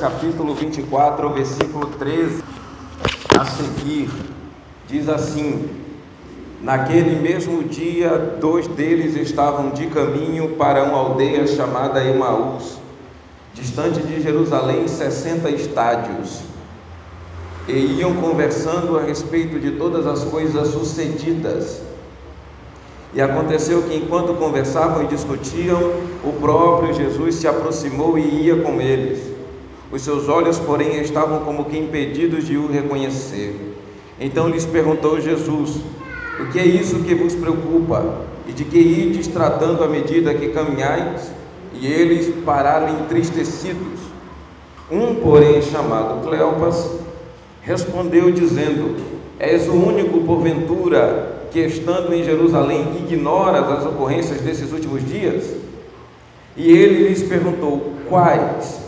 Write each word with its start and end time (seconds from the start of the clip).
Capítulo 0.00 0.54
24, 0.54 1.28
versículo 1.34 1.86
13 1.86 2.42
a 3.38 3.44
seguir, 3.44 4.08
diz 4.88 5.06
assim: 5.06 5.68
Naquele 6.62 7.20
mesmo 7.20 7.62
dia, 7.62 8.36
dois 8.40 8.66
deles 8.66 9.14
estavam 9.16 9.70
de 9.70 9.86
caminho 9.88 10.56
para 10.56 10.82
uma 10.84 10.96
aldeia 10.96 11.46
chamada 11.46 12.02
Emaús, 12.02 12.78
distante 13.52 14.00
de 14.00 14.22
Jerusalém, 14.22 14.88
60 14.88 15.50
estádios, 15.50 16.40
e 17.68 18.00
iam 18.00 18.14
conversando 18.14 18.98
a 18.98 19.02
respeito 19.02 19.60
de 19.60 19.72
todas 19.72 20.06
as 20.06 20.24
coisas 20.24 20.68
sucedidas. 20.68 21.82
E 23.14 23.20
aconteceu 23.20 23.82
que 23.82 23.94
enquanto 23.94 24.34
conversavam 24.38 25.04
e 25.04 25.06
discutiam, 25.06 25.92
o 26.24 26.32
próprio 26.40 26.94
Jesus 26.94 27.34
se 27.34 27.46
aproximou 27.46 28.18
e 28.18 28.46
ia 28.46 28.62
com 28.62 28.80
eles. 28.80 29.31
Os 29.92 30.00
seus 30.00 30.26
olhos, 30.26 30.58
porém, 30.58 31.02
estavam 31.02 31.40
como 31.40 31.66
que 31.66 31.76
impedidos 31.76 32.46
de 32.46 32.56
o 32.56 32.66
reconhecer. 32.66 33.54
Então 34.18 34.48
lhes 34.48 34.64
perguntou 34.64 35.20
Jesus: 35.20 35.80
O 36.40 36.50
que 36.50 36.58
é 36.58 36.64
isso 36.64 37.00
que 37.00 37.14
vos 37.14 37.34
preocupa? 37.34 38.22
E 38.48 38.52
de 38.52 38.64
que 38.64 38.78
ides 38.78 39.26
tratando 39.26 39.84
à 39.84 39.86
medida 39.86 40.32
que 40.32 40.48
caminhais? 40.48 41.30
E 41.74 41.86
eles 41.86 42.34
pararam 42.42 43.00
entristecidos. 43.00 44.00
Um, 44.90 45.16
porém, 45.16 45.60
chamado 45.60 46.26
Cleopas, 46.26 46.90
respondeu 47.60 48.30
dizendo: 48.30 48.96
És 49.38 49.68
o 49.68 49.74
único, 49.74 50.22
porventura, 50.22 51.48
que 51.50 51.60
estando 51.60 52.14
em 52.14 52.24
Jerusalém 52.24 52.96
ignoras 52.98 53.68
as 53.68 53.84
ocorrências 53.84 54.40
desses 54.40 54.72
últimos 54.72 55.06
dias? 55.06 55.54
E 56.56 56.70
ele 56.70 57.08
lhes 57.08 57.22
perguntou: 57.22 57.92
Quais? 58.08 58.81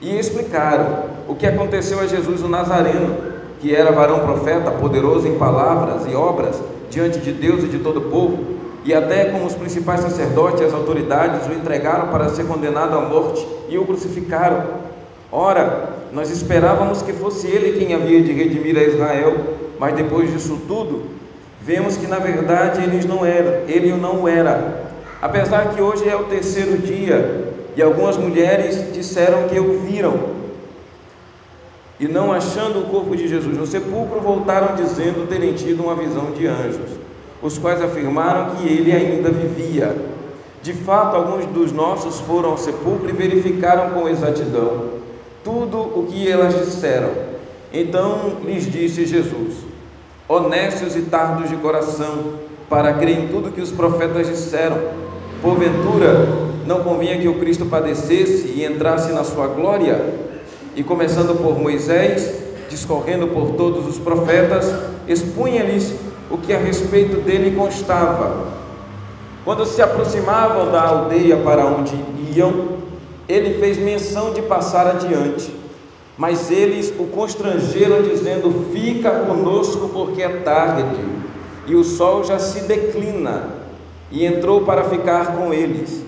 E 0.00 0.18
explicaram 0.18 1.04
o 1.28 1.34
que 1.34 1.46
aconteceu 1.46 2.00
a 2.00 2.06
Jesus 2.06 2.42
o 2.42 2.48
Nazareno, 2.48 3.16
que 3.60 3.74
era 3.74 3.92
varão 3.92 4.20
profeta, 4.20 4.70
poderoso 4.70 5.26
em 5.26 5.38
palavras 5.38 6.02
e 6.10 6.14
obras 6.14 6.60
diante 6.90 7.18
de 7.18 7.32
Deus 7.32 7.64
e 7.64 7.68
de 7.68 7.78
todo 7.78 7.98
o 7.98 8.10
povo, 8.10 8.54
e 8.84 8.92
até 8.92 9.26
como 9.26 9.46
os 9.46 9.54
principais 9.54 10.00
sacerdotes 10.00 10.60
e 10.60 10.64
as 10.64 10.74
autoridades 10.74 11.46
o 11.46 11.52
entregaram 11.52 12.08
para 12.08 12.28
ser 12.28 12.46
condenado 12.46 12.96
à 12.96 13.00
morte 13.00 13.46
e 13.68 13.78
o 13.78 13.86
crucificaram. 13.86 14.62
Ora, 15.32 15.94
nós 16.12 16.30
esperávamos 16.30 17.00
que 17.00 17.12
fosse 17.12 17.46
ele 17.46 17.78
quem 17.78 17.94
havia 17.94 18.22
de 18.22 18.32
redimir 18.32 18.76
a 18.76 18.84
Israel, 18.84 19.34
mas 19.78 19.94
depois 19.94 20.30
disso 20.30 20.60
tudo, 20.68 21.06
vemos 21.60 21.96
que 21.96 22.06
na 22.06 22.18
verdade 22.18 22.82
ele 22.82 23.06
não 23.08 23.24
era, 23.24 23.64
ele 23.66 23.92
não 23.94 24.28
era. 24.28 24.84
Apesar 25.20 25.70
que 25.70 25.80
hoje 25.80 26.06
é 26.06 26.14
o 26.14 26.24
terceiro 26.24 26.76
dia 26.76 27.53
e 27.76 27.82
algumas 27.82 28.16
mulheres 28.16 28.92
disseram 28.92 29.48
que 29.48 29.58
o 29.58 29.80
viram. 29.80 30.34
E 31.98 32.08
não 32.08 32.32
achando 32.32 32.80
o 32.80 32.86
corpo 32.86 33.16
de 33.16 33.28
Jesus 33.28 33.56
no 33.56 33.66
sepulcro, 33.66 34.20
voltaram 34.20 34.74
dizendo 34.74 35.28
terem 35.28 35.52
tido 35.54 35.84
uma 35.84 35.94
visão 35.94 36.32
de 36.32 36.46
anjos, 36.46 36.90
os 37.40 37.58
quais 37.58 37.80
afirmaram 37.82 38.56
que 38.56 38.66
ele 38.66 38.92
ainda 38.92 39.30
vivia. 39.30 39.96
De 40.62 40.72
fato, 40.72 41.16
alguns 41.16 41.46
dos 41.46 41.72
nossos 41.72 42.20
foram 42.20 42.50
ao 42.50 42.58
sepulcro 42.58 43.08
e 43.08 43.12
verificaram 43.12 43.90
com 43.90 44.08
exatidão 44.08 44.94
tudo 45.44 45.78
o 45.78 46.06
que 46.08 46.28
elas 46.28 46.54
disseram. 46.54 47.10
Então 47.72 48.38
lhes 48.44 48.70
disse 48.70 49.04
Jesus: 49.04 49.56
Honestos 50.26 50.96
e 50.96 51.02
tardos 51.02 51.50
de 51.50 51.56
coração, 51.56 52.34
para 52.68 52.94
crer 52.94 53.18
em 53.18 53.28
tudo 53.28 53.52
que 53.52 53.60
os 53.60 53.70
profetas 53.70 54.26
disseram, 54.26 54.78
porventura 55.42 56.53
não 56.66 56.82
convinha 56.82 57.18
que 57.18 57.28
o 57.28 57.38
Cristo 57.38 57.66
padecesse 57.66 58.48
e 58.48 58.64
entrasse 58.64 59.12
na 59.12 59.24
sua 59.24 59.46
glória? 59.48 60.14
E 60.74 60.82
começando 60.82 61.36
por 61.40 61.58
Moisés, 61.58 62.34
discorrendo 62.68 63.28
por 63.28 63.52
todos 63.52 63.86
os 63.86 63.98
profetas, 63.98 64.72
expunha-lhes 65.06 65.94
o 66.30 66.38
que 66.38 66.52
a 66.52 66.58
respeito 66.58 67.20
dele 67.20 67.56
constava. 67.56 68.48
Quando 69.44 69.66
se 69.66 69.82
aproximavam 69.82 70.72
da 70.72 70.82
aldeia 70.82 71.36
para 71.36 71.66
onde 71.66 71.94
iam, 72.34 72.78
ele 73.28 73.58
fez 73.58 73.76
menção 73.76 74.32
de 74.32 74.42
passar 74.42 74.86
adiante. 74.86 75.54
Mas 76.16 76.50
eles 76.50 76.92
o 76.98 77.04
constrangeram, 77.04 78.02
dizendo: 78.02 78.70
Fica 78.72 79.10
conosco, 79.10 79.90
porque 79.92 80.22
é 80.22 80.28
tarde, 80.28 80.98
e 81.66 81.74
o 81.74 81.84
sol 81.84 82.24
já 82.24 82.38
se 82.38 82.60
declina. 82.60 83.50
E 84.10 84.24
entrou 84.24 84.62
para 84.62 84.84
ficar 84.84 85.36
com 85.36 85.52
eles. 85.52 86.04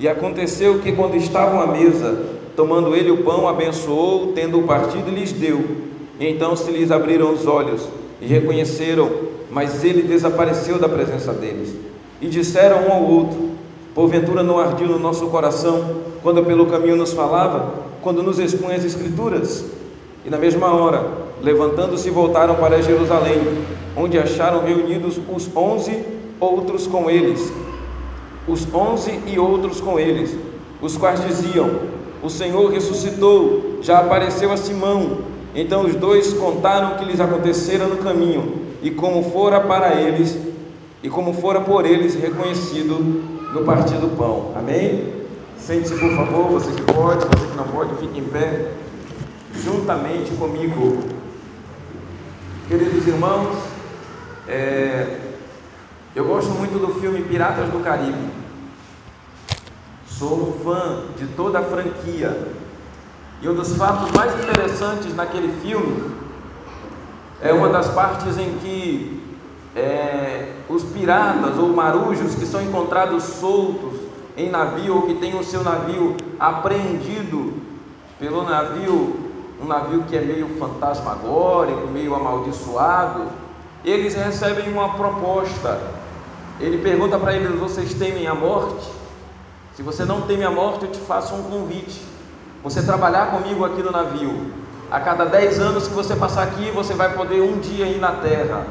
E 0.00 0.08
aconteceu 0.08 0.78
que, 0.78 0.92
quando 0.92 1.14
estavam 1.14 1.60
à 1.60 1.66
mesa, 1.66 2.24
tomando 2.56 2.96
ele 2.96 3.10
o 3.10 3.18
pão, 3.18 3.46
abençoou, 3.46 4.32
tendo-o 4.32 4.62
partido, 4.62 5.10
lhes 5.10 5.30
deu. 5.30 5.62
E 6.18 6.26
então 6.26 6.56
se 6.56 6.70
lhes 6.70 6.90
abriram 6.90 7.30
os 7.34 7.46
olhos 7.46 7.86
e 8.18 8.26
reconheceram, 8.26 9.10
mas 9.50 9.84
ele 9.84 10.00
desapareceu 10.00 10.78
da 10.78 10.88
presença 10.88 11.34
deles. 11.34 11.74
E 12.18 12.28
disseram 12.28 12.88
um 12.88 12.92
ao 12.92 13.02
outro: 13.02 13.50
Porventura 13.94 14.42
não 14.42 14.58
ardiu 14.58 14.86
no 14.86 14.98
nosso 14.98 15.26
coração 15.26 15.96
quando 16.22 16.42
pelo 16.46 16.64
caminho 16.64 16.96
nos 16.96 17.12
falava, 17.12 17.74
quando 18.00 18.22
nos 18.22 18.38
expunha 18.38 18.76
as 18.76 18.86
Escrituras? 18.86 19.66
E 20.24 20.30
na 20.30 20.38
mesma 20.38 20.72
hora, 20.72 21.06
levantando-se, 21.42 22.08
voltaram 22.08 22.54
para 22.54 22.80
Jerusalém, 22.80 23.42
onde 23.94 24.18
acharam 24.18 24.64
reunidos 24.64 25.20
os 25.30 25.54
onze 25.54 26.02
outros 26.40 26.86
com 26.86 27.10
eles 27.10 27.52
os 28.46 28.66
onze 28.74 29.20
e 29.26 29.38
outros 29.38 29.80
com 29.80 29.98
eles, 29.98 30.36
os 30.80 30.96
quais 30.96 31.24
diziam: 31.24 31.70
O 32.22 32.28
Senhor 32.28 32.70
ressuscitou, 32.70 33.78
já 33.82 33.98
apareceu 33.98 34.52
a 34.52 34.56
Simão. 34.56 35.18
Então 35.54 35.84
os 35.84 35.94
dois 35.94 36.32
contaram 36.32 36.92
o 36.92 36.98
que 36.98 37.04
lhes 37.04 37.20
acontecera 37.20 37.86
no 37.86 37.96
caminho 37.96 38.66
e 38.82 38.90
como 38.90 39.22
fora 39.30 39.60
para 39.60 39.94
eles 39.94 40.38
e 41.02 41.08
como 41.08 41.34
fora 41.34 41.60
por 41.60 41.84
eles 41.84 42.14
reconhecido 42.14 42.94
no 43.52 43.64
partir 43.64 43.96
do 43.96 44.16
pão. 44.16 44.52
Amém? 44.54 45.20
Sente-se, 45.58 45.94
por 45.94 46.10
favor, 46.16 46.48
você 46.50 46.72
que 46.72 46.82
pode, 46.82 47.24
você 47.24 47.46
que 47.46 47.56
não 47.56 47.64
pode, 47.64 47.94
fique 47.96 48.18
em 48.18 48.24
pé, 48.24 48.72
juntamente 49.54 50.30
comigo. 50.32 50.98
Queridos 52.68 53.06
irmãos, 53.06 53.56
é, 54.48 55.18
eu 56.14 56.24
gosto 56.24 56.50
muito 56.50 56.78
do 56.78 57.00
filme 57.00 57.22
Piratas 57.22 57.68
do 57.70 57.84
Caribe. 57.84 58.30
Sou 60.08 60.48
um 60.48 60.64
fã 60.64 61.04
de 61.16 61.26
toda 61.28 61.60
a 61.60 61.62
franquia. 61.62 62.48
E 63.40 63.48
um 63.48 63.54
dos 63.54 63.76
fatos 63.76 64.10
mais 64.10 64.34
interessantes 64.42 65.14
naquele 65.14 65.52
filme 65.62 66.12
é 67.40 67.52
uma 67.52 67.68
das 67.68 67.88
partes 67.88 68.36
em 68.36 68.58
que 68.58 69.22
é, 69.74 70.52
os 70.68 70.82
piratas 70.82 71.56
ou 71.56 71.68
marujos 71.68 72.34
que 72.34 72.44
são 72.44 72.60
encontrados 72.60 73.22
soltos 73.22 73.94
em 74.36 74.50
navio 74.50 74.96
ou 74.96 75.02
que 75.02 75.14
têm 75.14 75.38
o 75.38 75.44
seu 75.44 75.62
navio 75.62 76.16
apreendido 76.38 77.54
pelo 78.18 78.42
navio, 78.42 79.16
um 79.62 79.66
navio 79.66 80.02
que 80.02 80.16
é 80.16 80.20
meio 80.20 80.58
fantasmagórico, 80.58 81.86
meio 81.86 82.14
amaldiçoado, 82.14 83.28
eles 83.84 84.14
recebem 84.14 84.70
uma 84.70 84.94
proposta. 84.94 85.99
Ele 86.60 86.78
pergunta 86.78 87.18
para 87.18 87.34
eles: 87.34 87.58
Vocês 87.58 87.94
temem 87.94 88.26
a 88.26 88.34
morte? 88.34 88.86
Se 89.74 89.82
você 89.82 90.04
não 90.04 90.22
teme 90.22 90.44
a 90.44 90.50
morte, 90.50 90.84
eu 90.84 90.90
te 90.90 91.00
faço 91.00 91.34
um 91.34 91.42
convite. 91.44 92.02
Você 92.62 92.82
trabalhar 92.82 93.30
comigo 93.30 93.64
aqui 93.64 93.82
no 93.82 93.90
navio. 93.90 94.52
A 94.90 95.00
cada 95.00 95.24
10 95.24 95.58
anos 95.60 95.88
que 95.88 95.94
você 95.94 96.14
passar 96.14 96.42
aqui, 96.42 96.70
você 96.72 96.94
vai 96.94 97.14
poder 97.14 97.40
um 97.40 97.58
dia 97.58 97.86
ir 97.86 97.98
na 97.98 98.12
terra. 98.12 98.66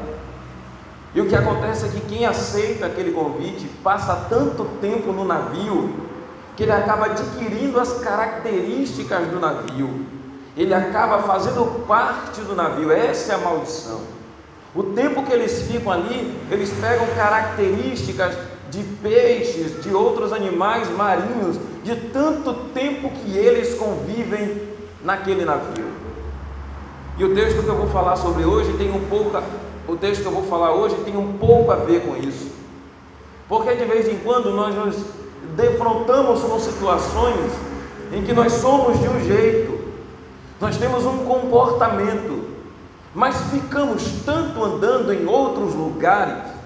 E 1.14 1.20
o 1.20 1.26
que 1.26 1.34
acontece 1.34 1.86
é 1.86 1.88
que 1.88 2.00
quem 2.02 2.24
aceita 2.24 2.86
aquele 2.86 3.10
convite 3.10 3.66
passa 3.82 4.26
tanto 4.28 4.64
tempo 4.80 5.12
no 5.12 5.24
navio 5.24 6.08
que 6.56 6.62
ele 6.62 6.72
acaba 6.72 7.06
adquirindo 7.06 7.80
as 7.80 7.94
características 8.00 9.26
do 9.28 9.40
navio. 9.40 10.06
Ele 10.56 10.74
acaba 10.74 11.22
fazendo 11.22 11.86
parte 11.86 12.42
do 12.42 12.54
navio. 12.54 12.92
Essa 12.92 13.32
é 13.32 13.34
a 13.34 13.38
maldição. 13.38 14.19
O 14.74 14.82
tempo 14.82 15.24
que 15.24 15.32
eles 15.32 15.62
ficam 15.62 15.92
ali, 15.92 16.38
eles 16.50 16.70
pegam 16.80 17.06
características 17.16 18.36
de 18.70 18.82
peixes, 19.02 19.82
de 19.82 19.92
outros 19.92 20.32
animais 20.32 20.88
marinhos, 20.90 21.58
de 21.82 21.96
tanto 21.96 22.54
tempo 22.72 23.10
que 23.10 23.36
eles 23.36 23.74
convivem 23.74 24.62
naquele 25.02 25.44
navio. 25.44 25.86
E 27.18 27.24
o 27.24 27.34
texto 27.34 27.62
que 27.62 27.68
eu 27.68 27.74
vou 27.74 27.88
falar 27.88 28.16
sobre 28.16 28.44
hoje 28.44 28.72
tem 28.78 28.90
um 28.90 29.00
pouco, 29.08 29.42
o 29.88 29.96
texto 29.96 30.22
que 30.22 30.26
eu 30.28 30.32
vou 30.32 30.44
falar 30.44 30.72
hoje 30.72 30.94
tem 31.04 31.16
um 31.16 31.32
pouco 31.32 31.72
a 31.72 31.76
ver 31.76 32.02
com 32.02 32.16
isso. 32.16 32.52
Porque 33.48 33.74
de 33.74 33.84
vez 33.84 34.08
em 34.08 34.18
quando 34.18 34.50
nós 34.52 34.74
nos 34.74 35.04
defrontamos 35.56 36.42
com 36.42 36.60
situações 36.60 37.50
em 38.12 38.22
que 38.22 38.32
nós 38.32 38.52
somos 38.52 39.00
de 39.00 39.08
um 39.08 39.20
jeito, 39.20 39.80
nós 40.60 40.76
temos 40.76 41.04
um 41.04 41.18
comportamento, 41.24 42.39
mas 43.14 43.36
ficamos 43.50 44.02
tanto 44.24 44.62
andando 44.64 45.12
em 45.12 45.26
outros 45.26 45.74
lugares 45.74 46.60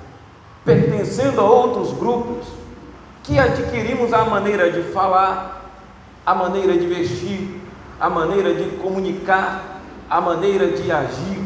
pertencendo 0.65 1.41
a 1.41 1.45
outros 1.45 1.93
grupos, 1.93 2.47
que 3.23 3.39
adquirimos 3.39 4.13
a 4.13 4.25
maneira 4.25 4.71
de 4.71 4.83
falar, 4.93 5.71
a 6.25 6.35
maneira 6.35 6.77
de 6.77 6.87
vestir, 6.87 7.61
a 8.01 8.09
maneira 8.09 8.55
de 8.55 8.77
comunicar, 8.77 9.81
a 10.09 10.21
maneira 10.21 10.69
de 10.69 10.91
agir, 10.91 11.45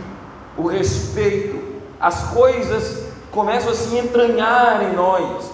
o 0.56 0.66
respeito, 0.66 1.58
as 2.00 2.30
coisas 2.30 3.08
começam 3.30 3.70
a 3.70 3.74
se 3.74 3.96
entranhar 3.96 4.82
em 4.84 4.94
nós. 4.94 5.52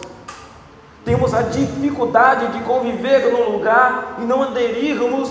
Temos 1.05 1.35
a 1.35 1.43
dificuldade 1.43 2.58
de 2.58 2.64
conviver 2.64 3.31
no 3.31 3.50
lugar 3.50 4.17
e 4.19 4.23
não 4.23 4.43
aderirmos 4.43 5.31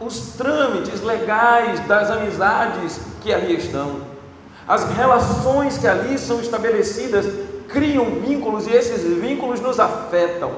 os 0.00 0.34
trâmites 0.36 1.02
legais 1.02 1.80
das 1.86 2.10
amizades 2.10 3.00
que 3.20 3.32
ali 3.32 3.56
estão. 3.56 4.00
As 4.66 4.84
relações 4.90 5.78
que 5.78 5.86
ali 5.86 6.18
são 6.18 6.40
estabelecidas 6.40 7.26
criam 7.68 8.04
vínculos 8.20 8.66
e 8.66 8.72
esses 8.72 9.02
vínculos 9.20 9.60
nos 9.60 9.80
afetam. 9.80 10.52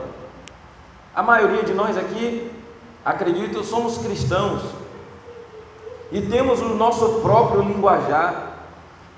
A 1.14 1.22
maioria 1.22 1.62
de 1.62 1.72
nós 1.72 1.96
aqui, 1.96 2.50
acredito, 3.04 3.64
somos 3.64 3.98
cristãos 3.98 4.62
e 6.12 6.20
temos 6.20 6.60
o 6.60 6.70
nosso 6.70 7.20
próprio 7.20 7.62
linguajar. 7.62 8.58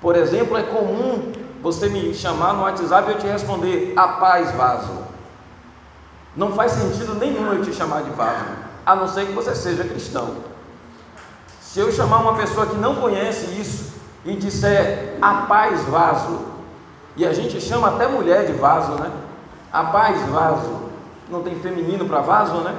Por 0.01 0.15
exemplo, 0.15 0.57
é 0.57 0.63
comum 0.63 1.31
você 1.61 1.87
me 1.87 2.13
chamar 2.13 2.53
no 2.53 2.63
WhatsApp 2.63 3.09
e 3.09 3.13
eu 3.13 3.19
te 3.19 3.27
responder 3.27 3.93
a 3.95 4.07
paz 4.07 4.51
vaso. 4.51 5.03
Não 6.35 6.51
faz 6.53 6.73
sentido 6.73 7.15
nenhum 7.15 7.53
eu 7.53 7.61
te 7.63 7.73
chamar 7.73 8.03
de 8.03 8.09
vaso, 8.11 8.45
a 8.85 8.95
não 8.95 9.07
ser 9.07 9.27
que 9.27 9.33
você 9.33 9.55
seja 9.55 9.83
cristão. 9.83 10.35
Se 11.61 11.79
eu 11.79 11.91
chamar 11.91 12.17
uma 12.17 12.35
pessoa 12.35 12.65
que 12.65 12.75
não 12.75 12.95
conhece 12.95 13.45
isso 13.59 13.93
e 14.25 14.35
disser 14.35 15.17
a 15.21 15.45
paz 15.47 15.83
vaso, 15.85 16.41
e 17.15 17.25
a 17.25 17.33
gente 17.33 17.59
chama 17.61 17.89
até 17.89 18.07
mulher 18.07 18.45
de 18.45 18.53
vaso, 18.53 18.93
né? 18.93 19.11
A 19.71 19.83
paz 19.85 20.21
vaso, 20.29 20.83
não 21.29 21.41
tem 21.41 21.55
feminino 21.55 22.05
para 22.05 22.21
vaso, 22.21 22.55
né? 22.57 22.75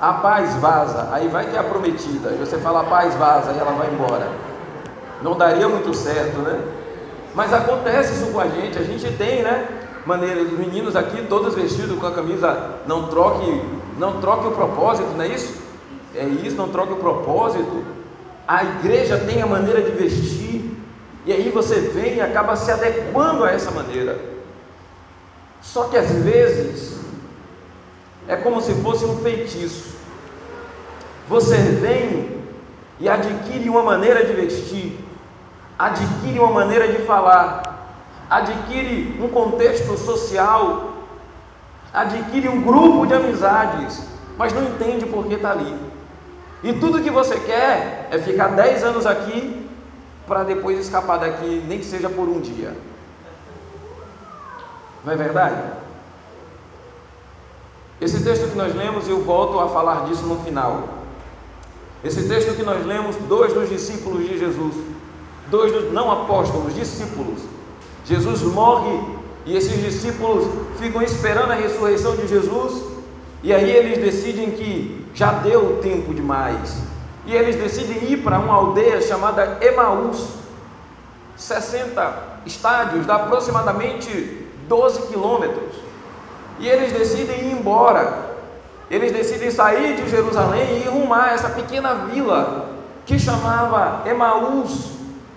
A 0.00 0.14
paz 0.14 0.54
vaza, 0.56 1.08
aí 1.12 1.28
vai 1.28 1.46
que 1.46 1.56
é 1.56 1.60
a 1.60 1.64
prometida, 1.64 2.30
e 2.30 2.36
você 2.36 2.58
fala 2.58 2.80
a 2.80 2.84
paz 2.84 3.14
vaza 3.14 3.52
e 3.52 3.58
ela 3.58 3.72
vai 3.72 3.88
embora. 3.90 4.28
Não 5.22 5.36
daria 5.36 5.68
muito 5.68 5.94
certo, 5.94 6.38
né? 6.40 6.60
Mas 7.34 7.52
acontece 7.52 8.12
isso 8.12 8.32
com 8.32 8.40
a 8.40 8.46
gente, 8.46 8.78
a 8.78 8.82
gente 8.82 9.10
tem, 9.16 9.42
né? 9.42 9.66
Maneira, 10.04 10.42
os 10.42 10.52
meninos 10.52 10.94
aqui 10.94 11.26
todos 11.26 11.54
vestidos 11.54 11.98
com 11.98 12.06
a 12.06 12.12
camisa, 12.12 12.80
não 12.86 13.08
troque, 13.08 13.62
não 13.98 14.20
troque 14.20 14.48
o 14.48 14.52
propósito, 14.52 15.08
não 15.16 15.24
é 15.24 15.28
isso? 15.28 15.62
É 16.14 16.24
isso, 16.24 16.56
não 16.56 16.68
troque 16.68 16.92
o 16.92 16.96
propósito. 16.96 17.84
A 18.46 18.64
igreja 18.64 19.18
tem 19.18 19.40
a 19.42 19.46
maneira 19.46 19.82
de 19.82 19.90
vestir, 19.92 20.76
e 21.24 21.32
aí 21.32 21.50
você 21.50 21.76
vem 21.80 22.16
e 22.16 22.20
acaba 22.20 22.56
se 22.56 22.70
adequando 22.70 23.44
a 23.44 23.50
essa 23.50 23.70
maneira. 23.70 24.20
Só 25.62 25.84
que 25.84 25.96
às 25.96 26.10
vezes 26.10 27.00
é 28.28 28.36
como 28.36 28.60
se 28.60 28.74
fosse 28.74 29.04
um 29.04 29.18
feitiço. 29.18 29.94
Você 31.28 31.56
vem 31.56 32.42
e 33.00 33.08
adquire 33.08 33.68
uma 33.68 33.82
maneira 33.82 34.24
de 34.24 34.34
vestir, 34.34 34.98
adquire 35.78 36.38
uma 36.38 36.50
maneira 36.50 36.86
de 36.86 36.98
falar, 37.04 37.96
adquire 38.28 39.18
um 39.20 39.28
contexto 39.28 39.96
social, 39.96 40.93
adquire 41.94 42.48
um 42.48 42.60
grupo 42.60 43.06
de 43.06 43.14
amizades, 43.14 44.02
mas 44.36 44.52
não 44.52 44.64
entende 44.64 45.06
por 45.06 45.26
que 45.26 45.34
está 45.34 45.52
ali. 45.52 45.74
E 46.64 46.72
tudo 46.72 47.00
que 47.00 47.10
você 47.10 47.38
quer 47.38 48.08
é 48.10 48.18
ficar 48.18 48.48
10 48.48 48.82
anos 48.82 49.06
aqui 49.06 49.64
para 50.26 50.42
depois 50.42 50.78
escapar 50.78 51.18
daqui, 51.18 51.62
nem 51.68 51.78
que 51.78 51.84
seja 51.84 52.08
por 52.08 52.28
um 52.28 52.40
dia. 52.40 52.74
Não 55.04 55.12
é 55.12 55.16
verdade? 55.16 55.62
Esse 58.00 58.24
texto 58.24 58.50
que 58.50 58.56
nós 58.56 58.74
lemos, 58.74 59.06
eu 59.08 59.22
volto 59.22 59.60
a 59.60 59.68
falar 59.68 60.06
disso 60.06 60.26
no 60.26 60.40
final. 60.40 60.88
Esse 62.02 62.26
texto 62.28 62.56
que 62.56 62.62
nós 62.62 62.84
lemos, 62.84 63.14
dois 63.28 63.52
dos 63.52 63.68
discípulos 63.68 64.26
de 64.26 64.38
Jesus, 64.38 64.74
dois 65.48 65.70
dos, 65.72 65.92
não 65.92 66.10
apóstolos, 66.10 66.74
discípulos. 66.74 67.42
Jesus 68.04 68.42
morre 68.42 68.98
e 69.46 69.56
esses 69.56 69.82
discípulos 69.82 70.46
ficam 70.78 71.02
esperando 71.02 71.52
a 71.52 71.54
ressurreição 71.54 72.16
de 72.16 72.26
Jesus, 72.26 72.82
e 73.42 73.52
aí 73.52 73.70
eles 73.70 73.98
decidem 73.98 74.52
que 74.52 75.06
já 75.14 75.32
deu 75.32 75.80
tempo 75.82 76.14
demais. 76.14 76.78
E 77.26 77.34
eles 77.34 77.56
decidem 77.56 78.10
ir 78.10 78.18
para 78.18 78.38
uma 78.38 78.54
aldeia 78.54 79.00
chamada 79.00 79.58
Emaús, 79.60 80.28
60 81.36 82.34
estádios, 82.46 83.06
dá 83.06 83.16
aproximadamente 83.16 84.46
12 84.68 85.08
quilômetros. 85.08 85.74
E 86.58 86.68
eles 86.68 86.92
decidem 86.92 87.48
ir 87.48 87.52
embora. 87.52 88.34
Eles 88.90 89.12
decidem 89.12 89.50
sair 89.50 89.96
de 89.96 90.08
Jerusalém 90.08 90.82
e 90.84 90.88
rumar 90.88 91.32
essa 91.34 91.48
pequena 91.50 91.94
vila 92.06 92.70
que 93.04 93.18
chamava 93.18 94.08
Emaús. 94.08 94.93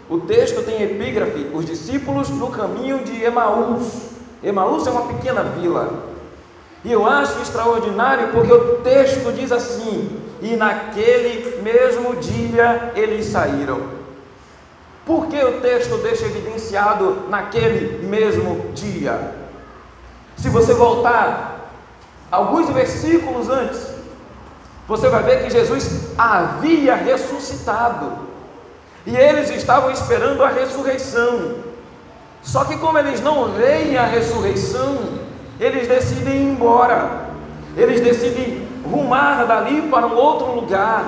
O 0.09 0.19
texto 0.19 0.63
tem 0.63 0.81
epígrafe: 0.83 1.49
os 1.53 1.65
discípulos 1.65 2.29
no 2.29 2.49
caminho 2.49 2.99
de 2.99 3.23
Emaús. 3.23 4.11
Emaús 4.41 4.87
é 4.87 4.91
uma 4.91 5.13
pequena 5.13 5.43
vila. 5.43 6.05
E 6.83 6.91
eu 6.91 7.05
acho 7.05 7.41
extraordinário 7.41 8.29
porque 8.29 8.51
o 8.51 8.77
texto 8.77 9.33
diz 9.33 9.51
assim: 9.51 10.09
e 10.41 10.55
naquele 10.55 11.61
mesmo 11.61 12.15
dia 12.15 12.93
eles 12.95 13.25
saíram. 13.25 13.97
Por 15.05 15.27
que 15.27 15.41
o 15.41 15.61
texto 15.61 15.97
deixa 15.97 16.25
evidenciado 16.25 17.23
naquele 17.29 18.05
mesmo 18.05 18.71
dia? 18.73 19.35
Se 20.35 20.49
você 20.49 20.73
voltar 20.73 21.71
alguns 22.29 22.69
versículos 22.69 23.49
antes, 23.49 23.87
você 24.87 25.09
vai 25.09 25.23
ver 25.23 25.43
que 25.43 25.49
Jesus 25.49 26.11
havia 26.17 26.95
ressuscitado. 26.95 28.27
E 29.07 29.15
eles 29.15 29.49
estavam 29.51 29.89
esperando 29.89 30.43
a 30.43 30.49
ressurreição. 30.49 31.59
Só 32.41 32.65
que 32.65 32.75
como 32.75 32.99
eles 32.99 33.21
não 33.21 33.53
veem 33.53 33.97
a 33.97 34.03
ressurreição, 34.03 34.97
eles 35.57 35.87
decidem 35.87 36.35
ir 36.35 36.51
embora. 36.51 37.29
Eles 37.77 38.01
decidem 38.01 38.67
rumar 38.83 39.47
dali 39.47 39.81
para 39.83 40.05
um 40.07 40.13
outro 40.13 40.51
lugar. 40.51 41.05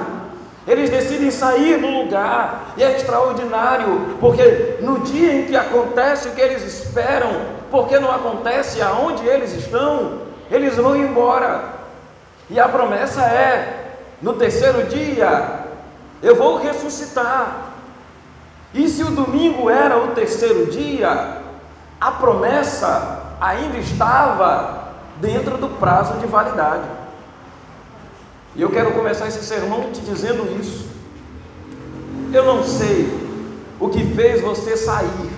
Eles 0.66 0.90
decidem 0.90 1.30
sair 1.30 1.78
do 1.82 1.88
lugar. 1.88 2.74
E 2.78 2.84
é 2.84 2.96
extraordinário, 2.96 4.16
porque 4.22 4.78
no 4.80 5.00
dia 5.00 5.34
em 5.34 5.46
que 5.46 5.58
acontece 5.58 6.30
o 6.30 6.32
que 6.32 6.40
eles 6.40 6.64
esperam, 6.64 7.30
porque 7.70 8.00
não 8.00 8.12
acontece 8.12 8.82
aonde 8.82 9.28
eles 9.28 9.52
estão, 9.52 10.20
eles 10.50 10.78
vão 10.78 10.96
embora. 10.96 11.66
E 12.50 12.58
a 12.58 12.70
promessa 12.70 13.24
é: 13.24 13.98
no 14.22 14.36
terceiro 14.36 14.84
dia 14.84 15.66
eu 16.24 16.38
vou 16.38 16.60
ressuscitar. 16.60 17.69
E 18.74 18.88
se 18.88 19.04
o 19.04 19.12
domingo 19.12 19.70
era 19.70 19.98
o 19.98 20.10
terceiro 20.10 20.68
dia, 20.72 21.42
a 22.00 22.12
promessa 22.12 23.36
ainda 23.42 23.78
estava 23.78 24.94
dentro 25.20 25.58
do 25.58 25.70
prazo 25.80 26.14
de 26.20 26.28
validade. 26.28 26.84
E 28.56 28.62
eu 28.62 28.70
quero 28.70 28.92
começar 28.92 29.28
esse 29.28 29.44
sermão 29.44 29.92
te 29.92 30.02
dizendo 30.02 30.60
isso. 30.60 30.88
Eu 32.32 32.46
não 32.46 32.64
sei 32.64 33.30
o 33.80 33.90
que 33.90 34.04
fez 34.14 34.42
você 34.42 34.78
sair. 34.78 35.30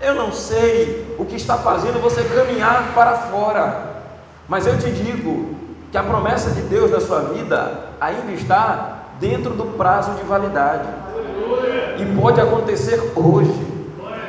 Eu 0.00 0.14
não 0.14 0.30
sei 0.30 1.16
o 1.18 1.24
que 1.24 1.36
está 1.36 1.56
fazendo 1.56 2.00
você 2.00 2.22
caminhar 2.22 2.92
para 2.94 3.16
fora. 3.16 3.96
Mas 4.48 4.66
eu 4.66 4.78
te 4.78 4.90
digo 4.90 5.56
que 5.90 5.98
a 5.98 6.02
promessa 6.02 6.50
de 6.50 6.60
Deus 6.62 6.90
na 6.90 7.00
sua 7.00 7.20
vida 7.20 7.88
ainda 8.00 8.32
está 8.32 9.04
dentro 9.18 9.54
do 9.54 9.76
prazo 9.76 10.12
de 10.12 10.22
validade. 10.22 10.88
E 11.98 12.20
pode 12.20 12.40
acontecer 12.40 13.12
hoje. 13.14 13.76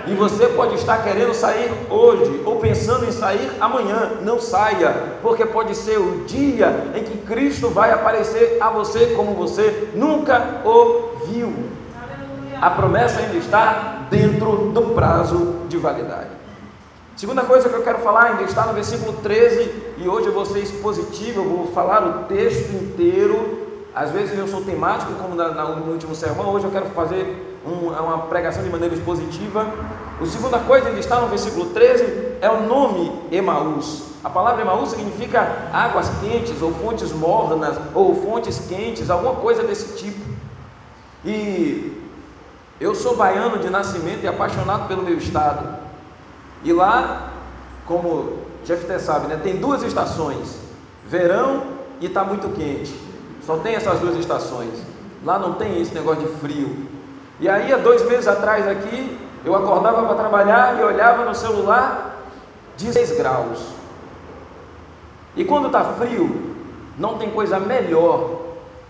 E 0.07 0.13
você 0.13 0.47
pode 0.47 0.75
estar 0.75 1.03
querendo 1.03 1.33
sair 1.33 1.69
hoje 1.89 2.41
ou 2.45 2.55
pensando 2.57 3.05
em 3.05 3.11
sair 3.11 3.51
amanhã. 3.59 4.13
Não 4.21 4.39
saia, 4.39 4.95
porque 5.21 5.45
pode 5.45 5.75
ser 5.75 5.97
o 5.97 6.23
dia 6.25 6.91
em 6.95 7.03
que 7.03 7.17
Cristo 7.17 7.69
vai 7.69 7.91
aparecer 7.91 8.57
a 8.61 8.69
você 8.69 9.07
como 9.17 9.33
você 9.33 9.89
nunca 9.93 10.61
o 10.63 11.25
viu. 11.25 11.53
A 12.61 12.69
promessa 12.69 13.19
ainda 13.19 13.37
está 13.37 14.07
dentro 14.09 14.71
do 14.73 14.93
prazo 14.95 15.63
de 15.67 15.77
validade. 15.77 16.29
Segunda 17.17 17.41
coisa 17.41 17.67
que 17.67 17.75
eu 17.75 17.83
quero 17.83 17.99
falar 17.99 18.25
ainda 18.25 18.43
está 18.43 18.65
no 18.65 18.73
versículo 18.73 19.13
13, 19.21 19.71
e 19.97 20.07
hoje 20.07 20.27
eu 20.27 20.33
vou 20.33 20.45
ser 20.45 20.59
expositivo, 20.59 21.41
eu 21.41 21.49
vou 21.49 21.67
falar 21.67 22.05
o 22.05 22.13
texto 22.25 22.71
inteiro 22.75 23.66
às 23.97 24.11
vezes 24.11 24.37
eu 24.37 24.47
sou 24.47 24.61
temático, 24.61 25.11
como 25.13 25.33
na, 25.33 25.49
na, 25.49 25.63
no 25.63 25.91
último 25.91 26.13
sermão, 26.13 26.53
hoje 26.53 26.65
eu 26.65 26.71
quero 26.71 26.85
fazer 26.91 27.59
um, 27.65 27.87
uma 27.87 28.19
pregação 28.27 28.61
de 28.61 28.69
maneira 28.69 28.93
expositiva. 28.93 29.65
A 30.21 30.25
segunda 30.27 30.59
coisa 30.59 30.91
que 30.91 30.99
está 30.99 31.19
no 31.19 31.27
versículo 31.29 31.71
13 31.71 32.03
é 32.39 32.47
o 32.47 32.61
nome 32.67 33.23
Emaús. 33.31 34.03
A 34.23 34.29
palavra 34.29 34.61
Emaús 34.61 34.89
significa 34.89 35.69
águas 35.73 36.11
quentes, 36.19 36.61
ou 36.61 36.71
fontes 36.75 37.11
mornas, 37.11 37.75
ou 37.95 38.13
fontes 38.21 38.59
quentes, 38.69 39.09
alguma 39.09 39.33
coisa 39.33 39.63
desse 39.63 39.97
tipo. 39.97 40.23
E 41.25 41.99
eu 42.79 42.93
sou 42.93 43.15
baiano 43.15 43.57
de 43.57 43.67
nascimento 43.67 44.23
e 44.23 44.27
apaixonado 44.27 44.87
pelo 44.87 45.01
meu 45.01 45.17
estado. 45.17 45.75
E 46.63 46.71
lá, 46.71 47.31
como 47.87 48.43
Jeff 48.63 48.85
sabe, 48.99 49.25
né, 49.25 49.39
tem 49.43 49.55
duas 49.55 49.81
estações: 49.81 50.59
verão 51.07 51.63
e 51.99 52.05
está 52.05 52.23
muito 52.23 52.47
quente. 52.55 53.06
Só 53.47 53.55
tem 53.59 53.75
essas 53.75 54.01
duas 54.01 54.17
estações. 54.17 54.73
Lá 55.23 55.39
não 55.39 55.53
tem 55.53 55.81
esse 55.81 55.93
negócio 55.95 56.27
de 56.27 56.35
frio. 56.35 56.89
E 57.39 57.47
aí, 57.47 57.73
há 57.73 57.77
dois 57.77 58.05
meses 58.05 58.27
atrás 58.27 58.67
aqui, 58.67 59.17
eu 59.45 59.55
acordava 59.55 60.05
para 60.05 60.15
trabalhar 60.15 60.77
e 60.77 60.83
olhava 60.83 61.23
no 61.23 61.33
celular, 61.33 62.17
16 62.77 63.17
graus. 63.17 63.67
E 65.33 65.45
quando 65.45 65.67
está 65.67 65.81
frio, 65.93 66.55
não 66.97 67.17
tem 67.17 67.29
coisa 67.29 67.57
melhor, 67.57 68.41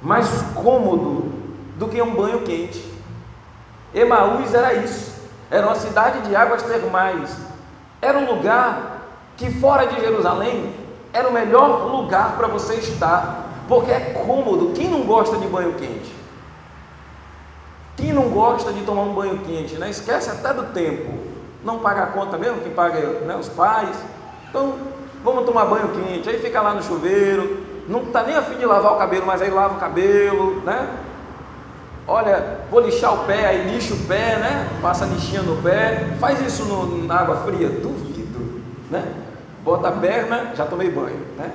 mais 0.02 0.28
cômodo 0.56 1.32
do 1.78 1.88
que 1.88 2.02
um 2.02 2.16
banho 2.16 2.42
quente. 2.42 2.84
Emaús 3.94 4.56
era 4.56 4.74
isso. 4.74 5.22
Era 5.52 5.68
uma 5.68 5.76
cidade 5.76 6.22
de 6.22 6.36
águas 6.36 6.64
termais. 6.64 7.38
Era 8.02 8.18
um 8.18 8.26
lugar 8.26 9.02
que 9.38 9.52
fora 9.60 9.86
de 9.86 10.00
Jerusalém 10.00 10.74
era 11.14 11.30
o 11.30 11.34
melhor 11.34 11.92
lugar 11.92 12.36
para 12.38 12.48
você 12.48 12.76
estar, 12.76 13.47
porque 13.68 13.92
é 13.92 14.00
cômodo. 14.26 14.74
Quem 14.74 14.90
não 14.90 15.02
gosta 15.02 15.38
de 15.38 15.48
banho 15.48 15.74
quente? 15.74 16.16
Quem 17.96 18.14
não 18.14 18.30
gosta 18.30 18.72
de 18.72 18.82
tomar 18.82 19.04
um 19.04 19.14
banho 19.14 19.40
quente, 19.40 19.76
né? 19.76 19.90
Esquece 19.90 20.30
até 20.30 20.54
do 20.54 20.72
tempo. 20.74 21.12
Não 21.64 21.80
paga 21.80 22.04
a 22.04 22.08
conta 22.08 22.38
mesmo, 22.38 22.62
quem 22.62 22.72
paga 22.72 23.00
né, 23.00 23.36
os 23.36 23.50
pais. 23.50 23.98
Então, 24.50 24.76
vamos 25.24 25.46
tomar 25.46 25.66
banho 25.66 25.90
quente. 25.90 26.30
Aí 26.30 26.40
fica 26.40 26.62
lá 26.62 26.74
no 26.74 26.84
chuveiro, 26.84 27.66
não 27.88 28.04
está 28.04 28.24
nem 28.24 28.36
afim 28.36 28.56
de 28.56 28.66
lavar 28.66 28.94
o 28.94 28.98
cabelo, 28.98 29.26
mas 29.26 29.42
aí 29.42 29.50
lava 29.50 29.76
o 29.76 29.80
cabelo, 29.80 30.62
né? 30.62 30.88
Olha, 32.08 32.60
vou 32.72 32.80
lixar 32.80 33.14
o 33.14 33.26
pé, 33.26 33.48
aí 33.48 33.74
lixa 33.74 33.94
o 33.94 34.06
pé, 34.06 34.38
né? 34.38 34.70
Passa 34.82 35.06
lixinha 35.06 35.42
no 35.42 35.62
pé. 35.62 36.16
Faz 36.20 36.40
isso 36.40 36.64
no, 36.66 37.06
na 37.06 37.20
água 37.20 37.38
fria? 37.38 37.68
Duvido, 37.68 38.62
né? 38.90 39.04
Bota 39.64 39.90
a 39.90 39.92
perna, 39.92 40.52
já 40.56 40.66
tomei 40.66 40.90
banho, 40.90 41.20
né? 41.38 41.52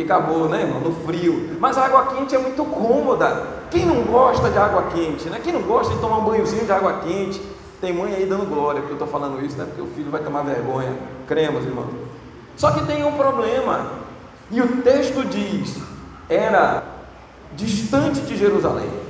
E 0.00 0.04
acabou, 0.04 0.48
né, 0.48 0.62
irmão? 0.62 0.80
No 0.80 0.92
frio. 1.04 1.56
Mas 1.60 1.76
a 1.76 1.84
água 1.84 2.06
quente 2.06 2.34
é 2.34 2.38
muito 2.38 2.64
cômoda. 2.64 3.46
Quem 3.70 3.86
não 3.86 4.02
gosta 4.02 4.50
de 4.50 4.58
água 4.58 4.84
quente, 4.94 5.28
né? 5.28 5.40
Quem 5.42 5.52
não 5.52 5.62
gosta 5.62 5.94
de 5.94 6.00
tomar 6.00 6.18
um 6.18 6.24
banhozinho 6.24 6.64
de 6.64 6.72
água 6.72 7.00
quente? 7.04 7.40
Tem 7.80 7.92
mãe 7.92 8.14
aí 8.14 8.26
dando 8.26 8.48
glória, 8.48 8.80
porque 8.80 8.92
eu 8.92 9.04
estou 9.04 9.08
falando 9.08 9.44
isso, 9.44 9.56
né? 9.56 9.64
Porque 9.64 9.82
o 9.82 9.86
filho 9.86 10.10
vai 10.10 10.22
tomar 10.22 10.42
vergonha. 10.42 10.92
Cremos, 11.26 11.64
irmão. 11.64 11.86
Só 12.56 12.72
que 12.72 12.84
tem 12.86 13.04
um 13.04 13.12
problema. 13.12 13.92
E 14.50 14.60
o 14.60 14.82
texto 14.82 15.24
diz: 15.26 15.76
era 16.28 16.82
distante 17.56 18.20
de 18.20 18.36
Jerusalém 18.36 19.00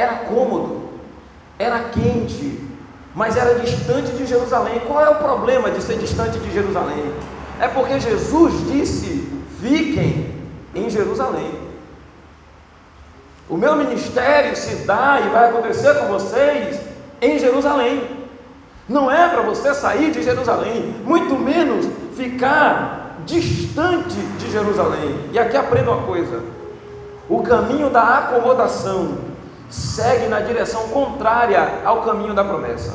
era 0.00 0.14
cômodo, 0.14 0.88
era 1.58 1.78
quente, 1.90 2.58
mas 3.14 3.36
era 3.36 3.58
distante 3.58 4.12
de 4.12 4.26
Jerusalém. 4.26 4.80
Qual 4.80 5.04
é 5.04 5.10
o 5.10 5.16
problema 5.16 5.70
de 5.70 5.82
ser 5.82 5.98
distante 5.98 6.38
de 6.38 6.50
Jerusalém? 6.52 7.12
É 7.60 7.68
porque 7.68 8.00
Jesus 8.00 8.66
disse: 8.72 9.28
fiquem 9.60 10.34
em 10.74 10.88
Jerusalém. 10.88 11.52
O 13.48 13.56
meu 13.56 13.76
ministério 13.76 14.56
se 14.56 14.86
dá 14.86 15.20
e 15.24 15.28
vai 15.28 15.50
acontecer 15.50 15.94
com 15.94 16.06
vocês 16.06 16.80
em 17.20 17.38
Jerusalém. 17.38 18.18
Não 18.88 19.10
é 19.10 19.28
para 19.28 19.42
você 19.42 19.74
sair 19.74 20.10
de 20.10 20.22
Jerusalém, 20.22 20.96
muito 21.04 21.36
menos 21.36 21.86
ficar 22.16 23.18
distante 23.26 24.16
de 24.38 24.50
Jerusalém. 24.50 25.28
E 25.32 25.38
aqui 25.38 25.56
aprenda 25.56 25.90
uma 25.90 26.06
coisa: 26.06 26.42
o 27.28 27.42
caminho 27.42 27.90
da 27.90 28.18
acomodação 28.18 29.18
segue 29.68 30.28
na 30.28 30.40
direção 30.40 30.88
contrária 30.88 31.82
ao 31.84 32.02
caminho 32.02 32.34
da 32.34 32.42
promessa. 32.42 32.94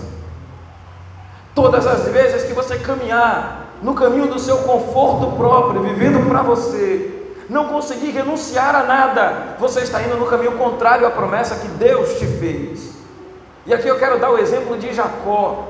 Todas 1.54 1.86
as 1.86 2.06
vezes 2.10 2.44
que 2.44 2.54
você 2.54 2.78
caminhar 2.80 3.66
no 3.86 3.94
caminho 3.94 4.26
do 4.26 4.40
seu 4.40 4.58
conforto 4.58 5.38
próprio, 5.38 5.84
vivendo 5.84 6.28
para 6.28 6.42
você, 6.42 7.36
não 7.48 7.68
conseguir 7.68 8.10
renunciar 8.10 8.76
a 8.76 8.82
nada, 8.82 9.56
você 9.60 9.82
está 9.82 10.02
indo 10.02 10.18
no 10.18 10.26
caminho 10.26 10.54
contrário 10.54 11.06
à 11.06 11.12
promessa 11.12 11.58
que 11.58 11.68
Deus 11.68 12.16
te 12.18 12.26
fez. 12.26 12.96
E 13.64 13.72
aqui 13.72 13.88
eu 13.88 14.00
quero 14.00 14.18
dar 14.20 14.32
o 14.32 14.40
exemplo 14.40 14.76
de 14.76 14.92
Jacó. 14.92 15.68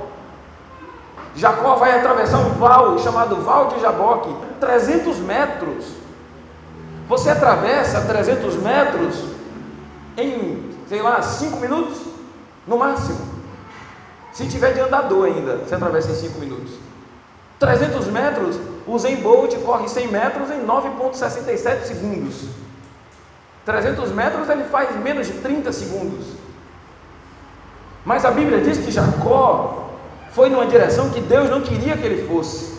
Jacó 1.36 1.76
vai 1.76 2.00
atravessar 2.00 2.38
um 2.38 2.52
val 2.52 2.98
chamado 3.00 3.36
Val 3.42 3.68
de 3.68 3.82
Jaboque, 3.82 4.34
300 4.62 5.18
metros. 5.18 5.86
Você 7.10 7.30
atravessa 7.30 8.00
300 8.00 8.56
metros 8.56 9.26
em 10.16 10.74
sei 10.88 11.02
lá, 11.02 11.22
5 11.22 11.60
minutos, 11.60 11.98
no 12.66 12.78
máximo. 12.78 13.20
Se 14.32 14.48
tiver 14.48 14.72
de 14.72 14.80
andador 14.80 15.26
ainda, 15.26 15.58
você 15.58 15.76
atravessa 15.76 16.12
em 16.12 16.16
5 16.16 16.40
minutos. 16.40 16.85
300 17.60 18.08
metros, 18.08 18.60
o 18.86 18.98
Zen 19.00 19.18
Bolt 19.18 19.56
corre 19.60 19.88
100 19.88 20.08
metros 20.08 20.52
em 20.52 20.66
9,67 20.66 21.84
segundos. 21.86 22.46
300 23.66 24.12
metros 24.12 24.50
ele 24.50 24.66
faz 24.66 24.96
menos 24.98 25.28
de 25.28 25.34
30 25.34 25.72
segundos. 25.72 26.26
Mas 28.04 28.24
a 28.24 28.32
Bíblia 28.32 28.62
diz 28.62 28.78
que 28.78 28.92
Jacó 28.92 29.90
foi 30.32 30.50
numa 30.50 30.68
direção 30.68 31.10
que 31.10 31.22
Deus 31.22 31.50
não 31.50 31.62
queria 31.62 31.98
que 31.98 32.06
ele 32.06 32.28
fosse. 32.28 32.76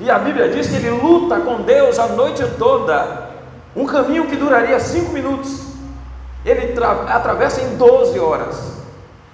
E 0.00 0.10
a 0.10 0.18
Bíblia 0.18 0.48
diz 0.50 0.66
que 0.66 0.74
ele 0.74 0.90
luta 0.90 1.40
com 1.40 1.62
Deus 1.62 1.98
a 1.98 2.08
noite 2.08 2.42
toda. 2.58 3.30
Um 3.74 3.86
caminho 3.86 4.26
que 4.26 4.36
duraria 4.36 4.78
5 4.78 5.12
minutos 5.12 5.64
ele 6.44 6.74
atravessa 7.08 7.62
em 7.62 7.76
12 7.76 8.18
horas. 8.18 8.74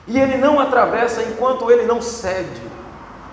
E 0.06 0.18
ele 0.18 0.36
não 0.36 0.60
atravessa 0.60 1.22
enquanto 1.22 1.70
ele 1.70 1.84
não 1.84 2.00
cede. 2.00 2.69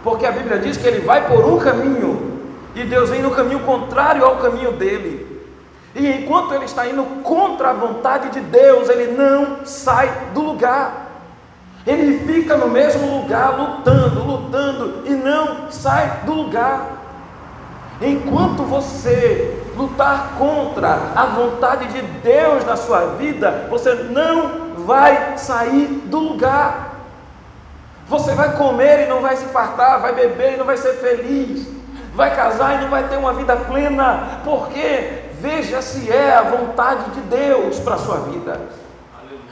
Porque 0.08 0.26
a 0.26 0.32
Bíblia 0.32 0.58
diz 0.58 0.78
que 0.78 0.88
ele 0.88 1.02
vai 1.02 1.28
por 1.28 1.44
um 1.44 1.58
caminho 1.58 2.40
e 2.74 2.86
Deus 2.86 3.10
vem 3.10 3.22
no 3.22 3.32
caminho 3.32 3.60
contrário 3.60 4.24
ao 4.24 4.38
caminho 4.38 4.72
dele. 4.72 5.44
E 5.94 6.08
enquanto 6.08 6.54
ele 6.54 6.64
está 6.64 6.88
indo 6.88 7.04
contra 7.24 7.72
a 7.72 7.74
vontade 7.74 8.30
de 8.30 8.40
Deus, 8.40 8.88
ele 8.88 9.12
não 9.18 9.66
sai 9.66 10.10
do 10.34 10.40
lugar. 10.40 11.08
Ele 11.86 12.20
fica 12.26 12.56
no 12.56 12.70
mesmo 12.70 13.18
lugar 13.18 13.60
lutando, 13.60 14.24
lutando 14.24 15.02
e 15.06 15.10
não 15.10 15.70
sai 15.70 16.22
do 16.24 16.32
lugar. 16.32 16.86
Enquanto 18.02 18.64
você 18.64 19.62
lutar 19.76 20.36
contra 20.38 21.12
a 21.18 21.26
vontade 21.26 21.88
de 21.88 22.02
Deus 22.02 22.64
na 22.66 22.78
sua 22.78 23.08
vida, 23.18 23.68
você 23.70 23.94
não 23.94 24.86
vai 24.86 25.38
sair 25.38 26.04
do 26.06 26.20
lugar. 26.20 26.87
Você 28.10 28.34
vai 28.34 28.56
comer 28.56 29.06
e 29.06 29.10
não 29.10 29.22
vai 29.22 29.36
se 29.36 29.46
fartar, 29.46 30.00
vai 30.02 30.14
beber 30.14 30.54
e 30.54 30.58
não 30.58 30.66
vai 30.66 30.78
ser 30.78 30.94
feliz, 30.94 31.68
vai 32.14 32.34
casar 32.36 32.76
e 32.76 32.82
não 32.82 32.90
vai 32.90 33.08
ter 33.10 33.18
uma 33.18 33.34
vida 33.34 33.56
plena, 33.56 34.42
porque 34.46 35.24
veja 35.42 35.82
se 35.82 36.10
é 36.10 36.34
a 36.34 36.44
vontade 36.44 37.12
de 37.12 37.22
Deus 37.22 37.80
para 37.80 37.96
a 37.96 38.00
sua 38.00 38.20
vida. 38.20 38.62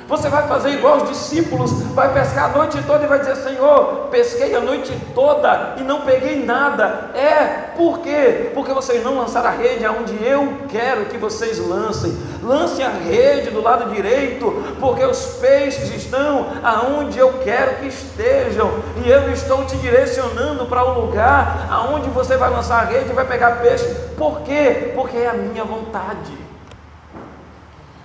Você 0.07 0.29
vai 0.29 0.47
fazer 0.47 0.69
igual 0.69 0.97
os 0.97 1.09
discípulos, 1.09 1.71
vai 1.93 2.13
pescar 2.13 2.45
a 2.45 2.57
noite 2.57 2.77
toda 2.83 3.03
e 3.03 3.07
vai 3.07 3.17
dizer: 3.17 3.37
Senhor, 3.37 4.07
pesquei 4.11 4.53
a 4.55 4.61
noite 4.61 4.95
toda 5.15 5.75
e 5.77 5.81
não 5.81 6.01
peguei 6.01 6.45
nada. 6.45 7.09
É, 7.15 7.71
por 7.75 7.99
quê? 7.99 8.51
Porque 8.53 8.71
vocês 8.71 9.03
não 9.03 9.17
lançaram 9.17 9.49
a 9.49 9.51
rede 9.51 9.83
aonde 9.83 10.15
eu 10.23 10.59
quero 10.69 11.05
que 11.05 11.17
vocês 11.17 11.57
lancem. 11.57 12.15
Lance 12.43 12.83
a 12.83 12.89
rede 12.89 13.49
do 13.49 13.63
lado 13.63 13.91
direito, 13.91 14.63
porque 14.79 15.03
os 15.03 15.25
peixes 15.41 15.89
estão 15.95 16.49
aonde 16.63 17.17
eu 17.17 17.39
quero 17.43 17.77
que 17.77 17.87
estejam. 17.87 18.71
E 19.03 19.09
eu 19.09 19.31
estou 19.33 19.65
te 19.65 19.75
direcionando 19.77 20.67
para 20.67 20.85
um 20.85 20.99
lugar 20.99 21.67
aonde 21.67 22.09
você 22.11 22.37
vai 22.37 22.51
lançar 22.51 22.83
a 22.83 22.85
rede 22.85 23.09
e 23.09 23.13
vai 23.13 23.25
pegar 23.25 23.59
peixe. 23.59 23.85
Por 24.15 24.41
quê? 24.41 24.91
Porque 24.93 25.17
é 25.17 25.29
a 25.29 25.33
minha 25.33 25.63
vontade. 25.63 26.44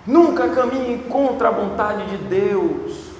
Nunca 0.07 0.49
caminhe 0.49 0.99
contra 1.04 1.49
a 1.49 1.52
vontade 1.52 2.07
de 2.07 2.16
Deus. 2.25 3.11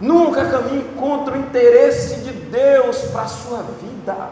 Nunca 0.00 0.46
caminhe 0.46 0.84
contra 0.96 1.36
o 1.36 1.40
interesse 1.40 2.20
de 2.20 2.32
Deus 2.32 2.98
para 3.12 3.22
a 3.22 3.28
sua 3.28 3.62
vida. 3.62 4.30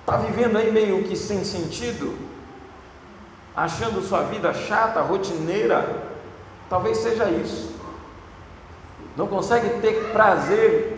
Está 0.00 0.16
vivendo 0.16 0.56
aí 0.56 0.72
meio 0.72 1.04
que 1.04 1.14
sem 1.14 1.44
sentido? 1.44 2.16
Achando 3.54 4.00
sua 4.02 4.22
vida 4.22 4.52
chata, 4.54 5.00
rotineira? 5.02 5.86
Talvez 6.70 6.98
seja 6.98 7.28
isso. 7.30 7.76
Não 9.16 9.26
consegue 9.26 9.80
ter 9.80 10.12
prazer 10.12 10.96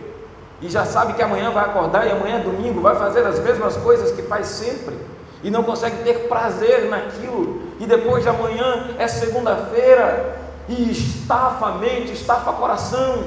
e 0.61 0.69
já 0.69 0.85
sabe 0.85 1.13
que 1.13 1.21
amanhã 1.21 1.51
vai 1.51 1.65
acordar 1.65 2.07
e 2.07 2.11
amanhã 2.11 2.37
é 2.37 2.43
domingo, 2.43 2.81
vai 2.81 2.95
fazer 2.95 3.25
as 3.25 3.39
mesmas 3.39 3.75
coisas 3.77 4.11
que 4.11 4.21
faz 4.21 4.47
sempre 4.47 4.95
e 5.43 5.49
não 5.49 5.63
consegue 5.63 6.03
ter 6.03 6.27
prazer 6.27 6.89
naquilo, 6.89 7.61
e 7.79 7.85
depois 7.85 8.23
de 8.23 8.29
amanhã 8.29 8.95
é 8.97 9.07
segunda-feira 9.07 10.37
e 10.69 10.91
estafa 10.91 11.65
a 11.67 11.71
mente, 11.77 12.13
estafa 12.13 12.51
o 12.51 12.55
coração. 12.55 13.25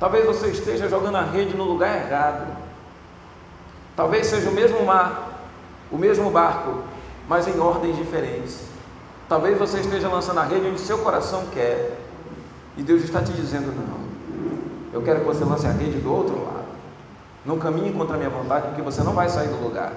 Talvez 0.00 0.26
você 0.26 0.48
esteja 0.48 0.88
jogando 0.88 1.16
a 1.16 1.22
rede 1.22 1.56
no 1.56 1.64
lugar 1.64 1.96
errado. 1.96 2.56
Talvez 3.94 4.26
seja 4.26 4.50
o 4.50 4.52
mesmo 4.52 4.84
mar, 4.84 5.48
o 5.90 5.96
mesmo 5.96 6.30
barco, 6.30 6.80
mas 7.28 7.48
em 7.48 7.58
ordens 7.58 7.96
diferentes. 7.96 8.64
Talvez 9.28 9.58
você 9.58 9.80
esteja 9.80 10.08
lançando 10.08 10.38
a 10.38 10.44
rede 10.44 10.68
onde 10.68 10.80
seu 10.80 10.98
coração 10.98 11.46
quer, 11.52 11.98
e 12.76 12.82
Deus 12.82 13.02
está 13.02 13.20
te 13.20 13.32
dizendo: 13.32 13.74
não, 13.74 14.06
eu 14.92 15.02
quero 15.02 15.20
que 15.20 15.26
você 15.26 15.44
lance 15.44 15.66
a 15.66 15.72
rede 15.72 15.98
do 15.98 16.12
outro 16.12 16.44
lado. 16.44 16.55
Não 17.46 17.58
caminhe 17.58 17.92
contra 17.92 18.16
a 18.16 18.18
minha 18.18 18.30
vontade, 18.30 18.66
porque 18.68 18.82
você 18.82 19.02
não 19.02 19.12
vai 19.12 19.28
sair 19.28 19.48
do 19.48 19.62
lugar. 19.62 19.92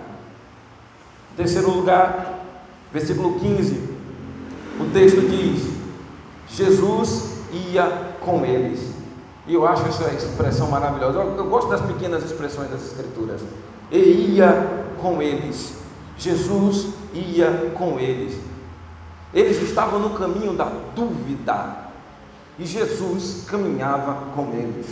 Terceiro 1.36 1.72
lugar, 1.72 2.40
versículo 2.94 3.40
15. 3.40 3.90
O 4.80 4.86
texto 4.94 5.22
diz: 5.22 5.70
Jesus 6.50 7.40
ia 7.52 8.16
com 8.22 8.46
eles. 8.46 8.94
E 9.48 9.54
eu 9.56 9.68
acho 9.68 9.84
essa 9.88 10.14
expressão 10.14 10.70
maravilhosa. 10.70 11.18
Eu, 11.20 11.36
eu 11.38 11.46
gosto 11.50 11.70
das 11.70 11.82
pequenas 11.82 12.24
expressões 12.24 12.70
das 12.70 12.86
Escrituras. 12.86 13.42
E 13.92 13.98
ia 14.36 14.86
com 15.02 15.22
eles. 15.22 15.80
Jesus 16.18 16.94
ia 17.14 17.72
com 17.76 18.00
eles. 18.00 18.40
Eles 19.34 19.62
estavam 19.62 20.00
no 20.00 20.12
caminho 20.12 20.54
da 20.54 20.72
dúvida. 20.96 21.90
E 22.60 22.66
Jesus 22.66 23.46
caminhava 23.48 24.34
com 24.36 24.52
eles. 24.54 24.86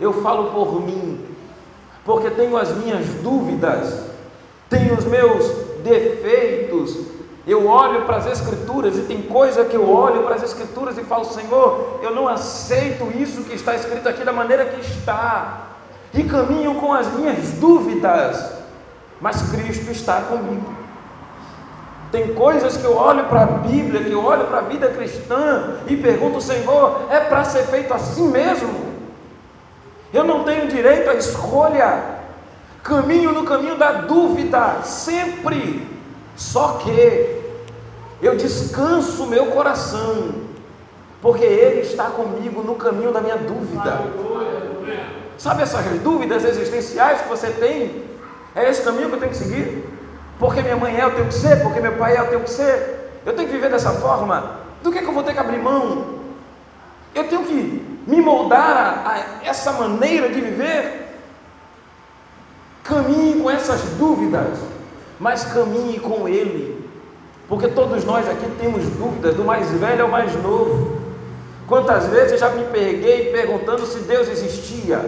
Eu 0.00 0.22
falo 0.22 0.50
por 0.50 0.84
mim, 0.84 1.24
porque 2.04 2.30
tenho 2.30 2.56
as 2.56 2.70
minhas 2.76 3.06
dúvidas, 3.22 4.04
tenho 4.68 4.96
os 4.96 5.04
meus 5.04 5.46
defeitos, 5.82 7.14
eu 7.46 7.66
olho 7.66 8.02
para 8.02 8.16
as 8.16 8.26
Escrituras 8.26 8.96
e 8.96 9.02
tem 9.02 9.22
coisa 9.22 9.64
que 9.64 9.76
eu 9.76 9.88
olho 9.90 10.22
para 10.22 10.34
as 10.34 10.42
Escrituras 10.42 10.96
e 10.96 11.02
falo, 11.04 11.24
Senhor, 11.24 12.00
eu 12.02 12.14
não 12.14 12.26
aceito 12.26 13.10
isso 13.16 13.44
que 13.44 13.54
está 13.54 13.74
escrito 13.74 14.08
aqui 14.08 14.24
da 14.24 14.32
maneira 14.32 14.64
que 14.64 14.80
está, 14.80 15.68
e 16.12 16.22
caminho 16.22 16.76
com 16.76 16.92
as 16.92 17.12
minhas 17.12 17.52
dúvidas, 17.52 18.52
mas 19.20 19.50
Cristo 19.50 19.90
está 19.90 20.20
comigo. 20.22 20.72
Tem 22.10 22.32
coisas 22.32 22.76
que 22.76 22.84
eu 22.84 22.96
olho 22.96 23.24
para 23.24 23.42
a 23.42 23.46
Bíblia, 23.46 24.04
que 24.04 24.12
eu 24.12 24.24
olho 24.24 24.44
para 24.44 24.58
a 24.58 24.62
vida 24.62 24.88
cristã 24.88 25.78
e 25.88 25.96
pergunto, 25.96 26.40
Senhor, 26.40 27.08
é 27.10 27.18
para 27.18 27.42
ser 27.44 27.64
feito 27.64 27.92
assim 27.92 28.28
mesmo? 28.28 28.93
Eu 30.14 30.22
não 30.22 30.44
tenho 30.44 30.68
direito 30.68 31.10
à 31.10 31.14
escolha, 31.14 32.02
caminho 32.84 33.32
no 33.32 33.42
caminho 33.42 33.76
da 33.76 33.90
dúvida, 33.92 34.80
sempre 34.84 35.88
só 36.36 36.74
que 36.74 37.42
eu 38.22 38.36
descanso 38.36 39.26
meu 39.26 39.46
coração, 39.46 40.34
porque 41.20 41.44
Ele 41.44 41.80
está 41.80 42.04
comigo 42.04 42.62
no 42.62 42.76
caminho 42.76 43.12
da 43.12 43.20
minha 43.20 43.36
dúvida. 43.36 44.02
Sabe 45.36 45.64
essas 45.64 45.84
dúvidas 46.00 46.44
existenciais 46.44 47.22
que 47.22 47.28
você 47.28 47.48
tem? 47.48 48.04
É 48.54 48.70
esse 48.70 48.82
caminho 48.82 49.08
que 49.08 49.16
eu 49.16 49.18
tenho 49.18 49.32
que 49.32 49.36
seguir? 49.36 49.84
Porque 50.38 50.62
minha 50.62 50.76
mãe 50.76 50.96
é, 50.96 51.04
eu 51.04 51.10
tenho 51.10 51.26
que 51.26 51.34
ser, 51.34 51.60
porque 51.60 51.80
meu 51.80 51.96
pai 51.96 52.16
é, 52.16 52.20
eu 52.20 52.28
tenho 52.28 52.40
que 52.40 52.50
ser. 52.50 53.10
Eu 53.26 53.32
tenho 53.34 53.48
que 53.48 53.54
viver 53.54 53.68
dessa 53.68 53.90
forma. 53.90 54.60
Do 54.80 54.92
que, 54.92 54.98
é 54.98 55.02
que 55.02 55.08
eu 55.08 55.12
vou 55.12 55.24
ter 55.24 55.32
que 55.32 55.40
abrir 55.40 55.58
mão? 55.58 56.20
Eu 57.14 57.28
tenho 57.28 57.42
que 57.42 57.93
me 58.06 58.20
moldar 58.20 58.76
a, 58.76 59.10
a 59.10 59.46
essa 59.46 59.72
maneira 59.72 60.28
de 60.28 60.40
viver. 60.40 61.02
Caminhe 62.82 63.40
com 63.40 63.50
essas 63.50 63.80
dúvidas 63.98 64.58
mas 65.18 65.44
caminhe 65.44 65.98
com 65.98 66.28
Ele, 66.28 66.84
porque 67.48 67.68
todos 67.68 68.04
nós 68.04 68.28
aqui 68.28 68.46
temos 68.60 68.84
dúvidas, 68.84 69.34
do 69.34 69.44
mais 69.44 69.70
velho 69.70 70.02
ao 70.02 70.08
mais 70.08 70.34
novo. 70.42 71.02
Quantas 71.66 72.06
vezes 72.08 72.40
já 72.40 72.50
me 72.50 72.64
peguei 72.64 73.30
perguntando 73.32 73.86
se 73.86 74.00
Deus 74.00 74.28
existia? 74.28 75.00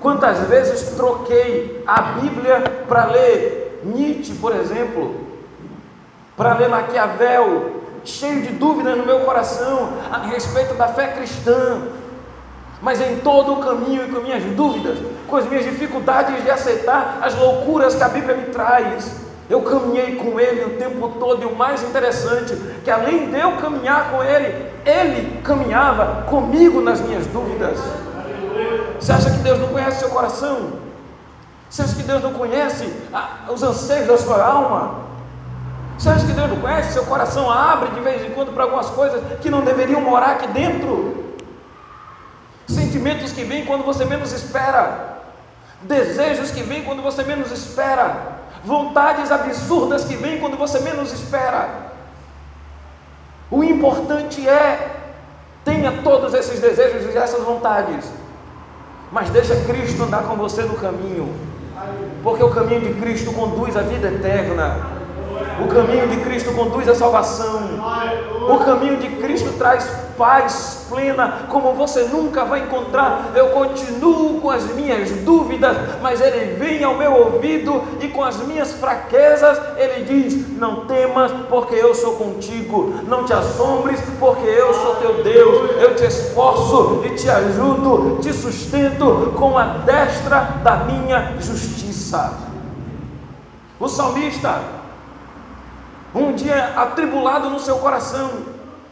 Quantas 0.00 0.40
vezes 0.40 0.94
troquei 0.94 1.82
a 1.86 2.02
Bíblia 2.20 2.60
para 2.86 3.06
ler 3.06 3.80
Nietzsche, 3.82 4.34
por 4.34 4.54
exemplo, 4.54 5.14
para 6.36 6.54
ler 6.54 6.68
Maquiavel, 6.68 7.75
cheio 8.06 8.42
de 8.42 8.52
dúvidas 8.52 8.96
no 8.96 9.04
meu 9.04 9.20
coração 9.20 9.90
a 10.10 10.18
respeito 10.18 10.74
da 10.74 10.88
fé 10.88 11.08
cristã, 11.08 11.82
mas 12.80 13.00
em 13.00 13.16
todo 13.18 13.54
o 13.54 13.56
caminho 13.56 14.06
e 14.06 14.12
com 14.12 14.20
minhas 14.20 14.44
dúvidas, 14.54 14.98
com 15.26 15.36
as 15.36 15.46
minhas 15.46 15.64
dificuldades 15.64 16.42
de 16.42 16.50
aceitar 16.50 17.18
as 17.20 17.34
loucuras 17.34 17.94
que 17.94 18.02
a 18.02 18.08
Bíblia 18.08 18.36
me 18.36 18.44
traz. 18.46 19.26
Eu 19.48 19.62
caminhei 19.62 20.16
com 20.16 20.40
Ele 20.40 20.64
o 20.64 20.70
tempo 20.76 21.08
todo, 21.20 21.42
e 21.42 21.46
o 21.46 21.54
mais 21.54 21.82
interessante, 21.82 22.56
que 22.82 22.90
além 22.90 23.30
de 23.30 23.38
eu 23.38 23.52
caminhar 23.56 24.10
com 24.10 24.22
Ele, 24.22 24.66
Ele 24.84 25.40
caminhava 25.42 26.24
comigo 26.28 26.80
nas 26.80 27.00
minhas 27.00 27.26
dúvidas. 27.28 27.78
Você 28.98 29.12
acha 29.12 29.30
que 29.30 29.38
Deus 29.38 29.58
não 29.58 29.68
conhece 29.68 30.00
seu 30.00 30.10
coração? 30.10 30.72
Você 31.70 31.82
acha 31.82 31.94
que 31.94 32.02
Deus 32.02 32.22
não 32.22 32.32
conhece 32.32 32.92
os 33.48 33.62
anseios 33.62 34.08
da 34.08 34.18
sua 34.18 34.44
alma? 34.44 35.05
Você 35.98 36.10
acha 36.10 36.26
que 36.26 36.32
Deus 36.32 36.50
não 36.50 36.60
conhece 36.60 36.92
seu 36.92 37.04
coração? 37.04 37.50
Abre 37.50 37.90
de 37.90 38.00
vez 38.00 38.24
em 38.24 38.30
quando 38.30 38.52
para 38.52 38.64
algumas 38.64 38.90
coisas 38.90 39.22
que 39.40 39.48
não 39.48 39.62
deveriam 39.62 40.00
morar 40.00 40.32
aqui 40.32 40.46
dentro. 40.48 41.34
Sentimentos 42.66 43.32
que 43.32 43.44
vêm 43.44 43.64
quando 43.64 43.84
você 43.84 44.04
menos 44.04 44.32
espera, 44.32 45.20
desejos 45.82 46.50
que 46.50 46.62
vêm 46.62 46.82
quando 46.82 47.02
você 47.02 47.22
menos 47.22 47.50
espera, 47.50 48.40
vontades 48.64 49.30
absurdas 49.30 50.04
que 50.04 50.16
vêm 50.16 50.40
quando 50.40 50.56
você 50.56 50.80
menos 50.80 51.12
espera. 51.12 51.86
O 53.50 53.62
importante 53.62 54.46
é 54.46 54.96
tenha 55.64 56.02
todos 56.02 56.34
esses 56.34 56.60
desejos 56.60 57.12
e 57.12 57.16
essas 57.16 57.42
vontades, 57.42 58.04
mas 59.10 59.30
deixa 59.30 59.56
Cristo 59.64 60.02
andar 60.02 60.24
com 60.24 60.36
você 60.36 60.62
no 60.62 60.74
caminho, 60.74 61.32
porque 62.22 62.42
o 62.42 62.50
caminho 62.50 62.80
de 62.80 63.00
Cristo 63.00 63.32
conduz 63.32 63.76
à 63.76 63.82
vida 63.82 64.08
eterna. 64.08 64.95
O 65.62 65.68
caminho 65.68 66.06
de 66.08 66.16
Cristo 66.18 66.52
conduz 66.52 66.86
à 66.88 66.94
salvação. 66.94 67.62
O 68.48 68.58
caminho 68.58 68.98
de 68.98 69.08
Cristo 69.16 69.52
traz 69.56 69.88
paz 70.16 70.86
plena, 70.88 71.46
como 71.48 71.72
você 71.72 72.04
nunca 72.04 72.44
vai 72.44 72.60
encontrar. 72.60 73.32
Eu 73.34 73.50
continuo 73.50 74.40
com 74.40 74.50
as 74.50 74.64
minhas 74.74 75.10
dúvidas, 75.22 75.76
mas 76.02 76.20
Ele 76.20 76.54
vem 76.54 76.84
ao 76.84 76.96
meu 76.96 77.12
ouvido 77.12 77.82
e 78.00 78.08
com 78.08 78.22
as 78.22 78.36
minhas 78.46 78.72
fraquezas, 78.72 79.58
Ele 79.76 80.04
diz: 80.04 80.58
Não 80.58 80.86
temas, 80.86 81.32
porque 81.48 81.74
eu 81.74 81.94
sou 81.94 82.16
contigo. 82.16 82.94
Não 83.06 83.24
te 83.24 83.32
assombres, 83.32 84.00
porque 84.18 84.46
eu 84.46 84.74
sou 84.74 84.96
teu 84.96 85.22
Deus. 85.22 85.70
Eu 85.80 85.94
te 85.94 86.04
esforço 86.04 87.02
e 87.04 87.10
te 87.10 87.28
ajudo, 87.28 88.18
te 88.20 88.32
sustento 88.32 89.32
com 89.36 89.56
a 89.56 89.64
destra 89.64 90.40
da 90.62 90.76
minha 90.76 91.34
justiça. 91.40 92.32
O 93.78 93.88
salmista 93.88 94.60
um 96.16 96.32
dia 96.32 96.72
atribulado 96.76 97.50
no 97.50 97.60
seu 97.60 97.76
coração, 97.76 98.30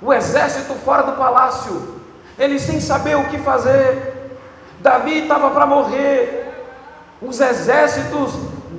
o 0.02 0.12
exército 0.12 0.74
fora 0.74 1.02
do 1.02 1.12
palácio, 1.12 1.94
ele 2.38 2.58
sem 2.58 2.80
saber 2.80 3.16
o 3.16 3.24
que 3.24 3.38
fazer. 3.38 4.12
Davi 4.80 5.22
estava 5.22 5.50
para 5.50 5.66
morrer, 5.66 6.52
os 7.22 7.40
exércitos 7.40 8.32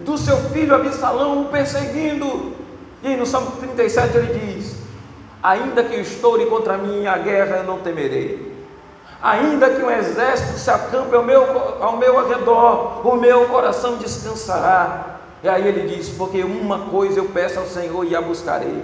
do 0.06 0.18
seu 0.18 0.38
filho 0.50 0.76
Absalão 0.76 1.42
o 1.42 1.46
perseguindo. 1.46 2.54
E 3.02 3.16
no 3.16 3.26
Salmo 3.26 3.52
37 3.52 4.18
ele 4.18 4.40
diz: 4.40 4.76
Ainda 5.42 5.84
que 5.84 5.96
estoure 5.96 6.46
contra 6.46 6.78
mim 6.78 7.08
a 7.08 7.18
guerra, 7.18 7.58
eu 7.58 7.64
não 7.64 7.80
temerei. 7.80 8.54
Ainda 9.22 9.72
que 9.72 9.82
um 9.82 9.90
exército 9.90 10.60
se 10.60 10.70
acampe 10.70 11.16
ao 11.16 11.24
meu, 11.24 11.82
ao 11.82 11.98
meu 11.98 12.28
redor, 12.28 13.02
o 13.08 13.16
meu 13.16 13.46
coração 13.46 13.96
descansará 13.96 15.15
e 15.46 15.50
aí 15.50 15.68
ele 15.68 15.96
diz: 15.96 16.10
Porque 16.10 16.42
uma 16.44 16.80
coisa 16.90 17.20
eu 17.20 17.26
peço 17.26 17.60
ao 17.60 17.68
Senhor 17.68 18.04
e 18.04 18.16
a 18.16 18.22
buscarei, 18.22 18.84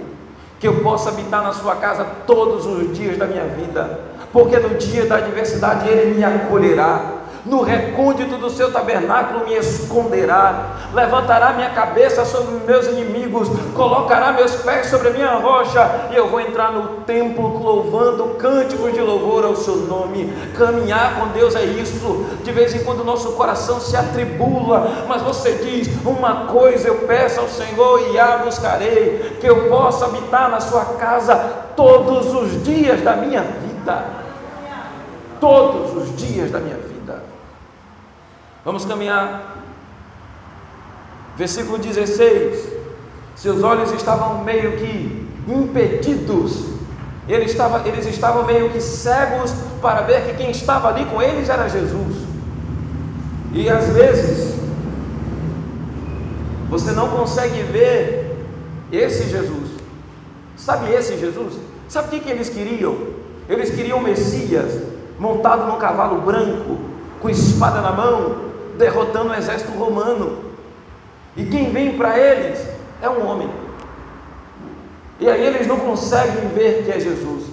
que 0.60 0.68
eu 0.68 0.80
possa 0.80 1.08
habitar 1.08 1.42
na 1.42 1.52
sua 1.52 1.74
casa 1.74 2.06
todos 2.24 2.64
os 2.66 2.96
dias 2.96 3.18
da 3.18 3.26
minha 3.26 3.44
vida, 3.46 3.98
porque 4.32 4.56
no 4.58 4.76
dia 4.76 5.04
da 5.06 5.16
adversidade 5.16 5.88
Ele 5.88 6.14
me 6.14 6.22
acolherá 6.22 7.21
no 7.44 7.62
recôndito 7.62 8.36
do 8.36 8.48
seu 8.50 8.72
tabernáculo 8.72 9.44
me 9.44 9.54
esconderá, 9.54 10.76
levantará 10.94 11.52
minha 11.52 11.70
cabeça 11.70 12.24
sobre 12.24 12.64
meus 12.64 12.86
inimigos, 12.86 13.48
colocará 13.74 14.32
meus 14.32 14.54
pés 14.56 14.86
sobre 14.86 15.08
a 15.08 15.10
minha 15.12 15.34
rocha, 15.34 16.08
e 16.12 16.16
eu 16.16 16.28
vou 16.28 16.40
entrar 16.40 16.72
no 16.72 17.00
templo 17.02 17.58
louvando 17.58 18.36
cânticos 18.38 18.92
de 18.92 19.00
louvor 19.00 19.44
ao 19.44 19.56
seu 19.56 19.76
nome. 19.76 20.32
Caminhar 20.56 21.18
com 21.18 21.28
Deus 21.28 21.56
é 21.56 21.64
isso. 21.64 22.26
De 22.44 22.52
vez 22.52 22.74
em 22.74 22.84
quando 22.84 23.04
nosso 23.04 23.32
coração 23.32 23.80
se 23.80 23.96
atribula, 23.96 25.04
mas 25.08 25.22
você 25.22 25.52
diz: 25.52 25.88
Uma 26.04 26.46
coisa 26.46 26.88
eu 26.88 27.06
peço 27.06 27.40
ao 27.40 27.48
Senhor 27.48 28.12
e 28.12 28.18
a 28.18 28.38
buscarei, 28.38 29.38
que 29.40 29.46
eu 29.46 29.68
possa 29.68 30.04
habitar 30.04 30.48
na 30.48 30.60
sua 30.60 30.84
casa 30.84 31.34
todos 31.74 32.32
os 32.34 32.62
dias 32.62 33.02
da 33.02 33.16
minha 33.16 33.42
vida. 33.42 34.04
Todos 35.40 35.96
os 35.96 36.16
dias 36.16 36.50
da 36.52 36.60
minha 36.60 36.76
vida. 36.76 36.91
Vamos 38.64 38.84
caminhar. 38.84 39.56
Versículo 41.36 41.78
16. 41.78 42.68
Seus 43.34 43.62
olhos 43.62 43.90
estavam 43.92 44.44
meio 44.44 44.76
que 44.76 45.28
impedidos. 45.48 46.66
Eles 47.28 47.52
estavam, 47.52 47.84
eles 47.86 48.06
estavam 48.06 48.44
meio 48.44 48.70
que 48.70 48.80
cegos 48.80 49.52
para 49.80 50.02
ver 50.02 50.26
que 50.26 50.36
quem 50.36 50.50
estava 50.50 50.88
ali 50.88 51.04
com 51.06 51.20
eles 51.20 51.48
era 51.48 51.68
Jesus. 51.68 52.16
E 53.52 53.68
às 53.68 53.88
vezes 53.88 54.54
você 56.68 56.92
não 56.92 57.08
consegue 57.08 57.62
ver 57.62 58.46
esse 58.90 59.28
Jesus. 59.28 59.70
Sabe 60.56 60.92
esse 60.92 61.18
Jesus? 61.18 61.54
Sabe 61.88 62.08
o 62.08 62.10
que, 62.10 62.20
que 62.20 62.30
eles 62.30 62.48
queriam? 62.48 62.96
Eles 63.48 63.70
queriam 63.70 63.98
o 63.98 64.02
Messias 64.02 64.80
montado 65.18 65.70
num 65.70 65.78
cavalo 65.78 66.20
branco, 66.22 66.78
com 67.20 67.28
espada 67.28 67.80
na 67.80 67.92
mão, 67.92 68.51
derrotando 68.76 69.30
o 69.30 69.34
exército 69.34 69.72
romano. 69.72 70.52
E 71.36 71.44
quem 71.44 71.72
vem 71.72 71.96
para 71.96 72.18
eles 72.18 72.66
é 73.00 73.08
um 73.08 73.26
homem. 73.26 73.50
E 75.18 75.28
aí 75.28 75.44
eles 75.44 75.66
não 75.66 75.78
conseguem 75.78 76.48
ver 76.48 76.84
que 76.84 76.90
é 76.90 76.98
Jesus. 76.98 77.44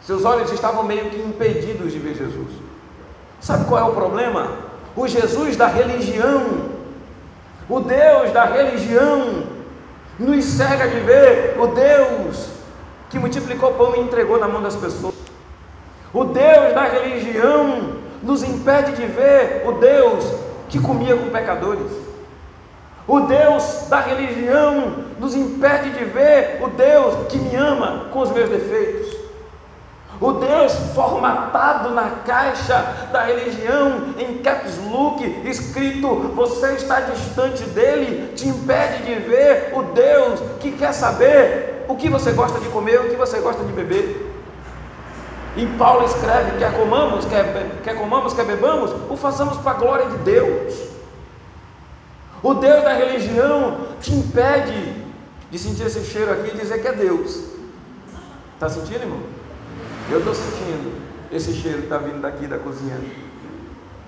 Seus 0.00 0.24
olhos 0.24 0.52
estavam 0.52 0.82
meio 0.82 1.10
que 1.10 1.20
impedidos 1.20 1.92
de 1.92 1.98
ver 1.98 2.14
Jesus. 2.14 2.48
Sabe 3.40 3.64
qual 3.66 3.80
é 3.80 3.84
o 3.84 3.94
problema? 3.94 4.52
O 4.96 5.06
Jesus 5.06 5.56
da 5.56 5.66
religião, 5.66 6.70
o 7.68 7.80
Deus 7.80 8.30
da 8.32 8.44
religião, 8.44 9.44
nos 10.18 10.44
cega 10.44 10.88
de 10.88 11.00
ver 11.00 11.56
o 11.58 11.68
Deus 11.68 12.50
que 13.10 13.18
multiplicou 13.18 13.72
pão 13.74 13.94
e 13.96 14.00
entregou 14.00 14.38
na 14.38 14.48
mão 14.48 14.62
das 14.62 14.76
pessoas. 14.76 15.14
O 16.12 16.24
Deus 16.24 16.74
da 16.74 16.84
religião 16.84 17.96
nos 18.22 18.42
impede 18.42 18.92
de 18.92 19.06
ver 19.06 19.64
o 19.66 19.72
Deus 19.72 20.24
que 20.72 20.80
comia 20.80 21.14
com 21.14 21.28
pecadores. 21.28 21.92
O 23.06 23.20
Deus 23.20 23.88
da 23.90 24.00
religião 24.00 25.04
nos 25.20 25.34
impede 25.34 25.90
de 25.90 26.04
ver 26.06 26.60
o 26.62 26.68
Deus 26.68 27.26
que 27.28 27.36
me 27.36 27.54
ama 27.54 28.06
com 28.10 28.20
os 28.20 28.30
meus 28.30 28.48
defeitos. 28.48 29.14
O 30.18 30.32
Deus 30.32 30.72
formatado 30.94 31.90
na 31.90 32.08
caixa 32.24 33.08
da 33.12 33.22
religião, 33.22 34.14
em 34.18 34.38
caps 34.38 34.78
look, 34.90 35.22
escrito: 35.44 36.08
Você 36.34 36.72
está 36.72 37.00
distante 37.00 37.64
dele, 37.64 38.32
te 38.34 38.48
impede 38.48 39.02
de 39.02 39.14
ver 39.16 39.72
o 39.74 39.82
Deus 39.82 40.40
que 40.60 40.72
quer 40.72 40.94
saber 40.94 41.84
o 41.86 41.96
que 41.96 42.08
você 42.08 42.32
gosta 42.32 42.58
de 42.60 42.68
comer, 42.68 42.98
o 43.00 43.10
que 43.10 43.16
você 43.16 43.40
gosta 43.40 43.62
de 43.62 43.72
beber. 43.72 44.31
E 45.56 45.66
Paulo 45.78 46.04
escreve: 46.06 46.58
quer 46.58 46.74
comamos, 46.76 47.24
quer, 47.26 47.80
quer 47.82 47.98
comamos, 47.98 48.32
quer 48.32 48.44
bebamos, 48.44 48.90
o 49.10 49.16
façamos 49.16 49.58
para 49.58 49.72
a 49.72 49.74
glória 49.74 50.06
de 50.06 50.18
Deus. 50.18 50.92
O 52.42 52.54
Deus 52.54 52.82
da 52.82 52.92
religião 52.92 53.78
te 54.00 54.12
impede 54.12 55.02
de 55.50 55.58
sentir 55.58 55.86
esse 55.86 56.04
cheiro 56.04 56.32
aqui 56.32 56.50
e 56.54 56.58
dizer 56.58 56.80
que 56.80 56.88
é 56.88 56.92
Deus. 56.92 57.44
Está 58.54 58.68
sentindo, 58.68 59.02
irmão? 59.02 59.20
Eu 60.10 60.18
estou 60.18 60.34
sentindo 60.34 60.92
esse 61.30 61.52
cheiro 61.52 61.78
que 61.78 61.84
está 61.84 61.98
vindo 61.98 62.20
daqui 62.20 62.46
da 62.46 62.58
cozinha. 62.58 62.98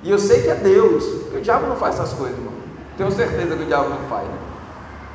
E 0.02 0.11
eu 0.11 0.18
sei 0.18 0.42
que 0.42 0.48
é 0.48 0.54
Deus, 0.54 1.04
porque 1.22 1.38
o 1.38 1.40
diabo 1.40 1.66
não 1.66 1.76
faz 1.76 1.94
essas 1.94 2.12
coisas, 2.12 2.37
irmão. 2.37 2.52
Tenho 2.96 3.11
certeza 3.11 3.57
que 3.57 3.62
o 3.62 3.66
diabo 3.66 3.88
não 3.88 4.09
faz. 4.09 4.26
Né? 4.26 4.38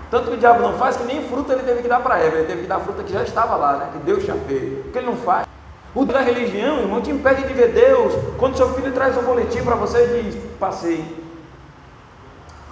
Tanto 0.10 0.30
que 0.30 0.36
o 0.36 0.40
diabo 0.40 0.62
não 0.62 0.78
faz 0.78 0.98
que 0.98 1.04
nem 1.04 1.28
fruta 1.28 1.54
ele 1.54 1.64
teve 1.64 1.82
que 1.82 1.88
dar 1.88 2.00
para 2.00 2.20
Eva, 2.20 2.38
ele 2.38 2.48
teve 2.48 2.62
que 2.62 2.68
dar 2.68 2.80
fruta 2.80 3.04
que 3.04 3.14
já 3.14 3.24
estava 3.24 3.56
lá, 3.56 3.78
né? 3.78 3.90
que 3.92 4.00
Deus 4.00 4.24
tinha 4.24 4.36
feito. 4.36 4.84
Porque 4.84 4.98
ele 5.00 5.08
não 5.08 5.18
faz. 5.18 5.48
O 5.94 6.06
da 6.06 6.22
religião, 6.22 6.80
irmão, 6.80 7.02
te 7.02 7.10
impede 7.10 7.48
de 7.48 7.54
ver 7.54 7.70
Deus. 7.70 8.14
Quando 8.38 8.56
seu 8.56 8.74
filho 8.74 8.92
traz 8.92 9.18
um 9.18 9.24
boletim 9.24 9.64
para 9.64 9.76
você 9.76 10.22
diz, 10.22 10.36
passei. 10.60 11.04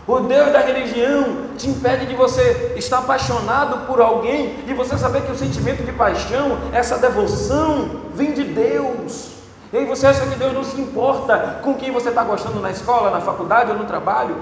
O 0.08 0.20
Deus 0.22 0.54
da 0.54 0.60
religião 0.60 1.48
te 1.58 1.68
impede 1.68 2.06
de 2.06 2.16
você 2.16 2.76
estar 2.78 3.00
apaixonado 3.00 3.86
por 3.88 4.00
alguém 4.00 4.64
e 4.66 4.74
você 4.74 4.98
saber 4.98 5.24
que 5.24 5.32
o 5.32 5.38
sentimento 5.38 5.84
de 5.84 5.92
paixão, 5.92 6.60
essa 6.72 6.98
devoção, 6.98 8.04
vem 8.14 8.32
de 8.32 8.44
Deus. 8.46 9.32
E 9.74 9.84
você 9.84 10.08
acha 10.08 10.26
que 10.26 10.36
Deus 10.36 10.54
não 10.54 10.64
se 10.64 10.80
importa 10.80 11.60
com 11.62 11.74
quem 11.74 11.92
você 11.92 12.08
está 12.08 12.24
gostando 12.24 12.62
na 12.62 12.72
escola, 12.72 13.12
na 13.12 13.20
faculdade 13.20 13.72
ou 13.72 13.78
no 13.78 13.84
trabalho? 13.84 14.38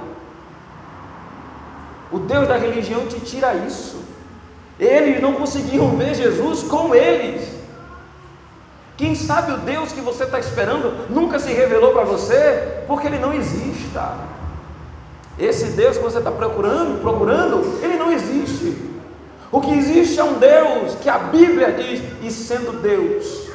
O 2.11 2.19
Deus 2.19 2.47
da 2.47 2.57
religião 2.57 3.07
te 3.07 3.19
tira 3.21 3.55
isso. 3.55 4.03
Eles 4.79 5.19
não 5.19 5.33
conseguiam 5.33 5.95
ver 5.97 6.13
Jesus 6.13 6.61
com 6.61 6.93
eles. 6.93 7.54
Quem 8.97 9.13
sabe 9.13 9.51
o 9.51 9.57
Deus 9.57 9.91
que 9.91 9.99
você 9.99 10.23
está 10.23 10.39
esperando 10.39 11.09
nunca 11.09 11.37
se 11.37 11.51
revelou 11.51 11.91
para 11.91 12.05
você, 12.05 12.83
porque 12.87 13.07
ele 13.07 13.19
não 13.19 13.33
existe. 13.33 13.89
Esse 15.37 15.65
Deus 15.71 15.97
que 15.97 16.03
você 16.03 16.19
está 16.19 16.31
procurando, 16.31 17.01
procurando, 17.01 17.83
ele 17.83 17.97
não 17.97 18.11
existe. 18.11 18.73
O 19.51 19.59
que 19.59 19.71
existe 19.71 20.17
é 20.17 20.23
um 20.23 20.39
Deus 20.39 20.95
que 21.01 21.09
a 21.09 21.17
Bíblia 21.17 21.73
diz, 21.73 22.01
e 22.21 22.31
sendo 22.31 22.81
Deus, 22.81 23.49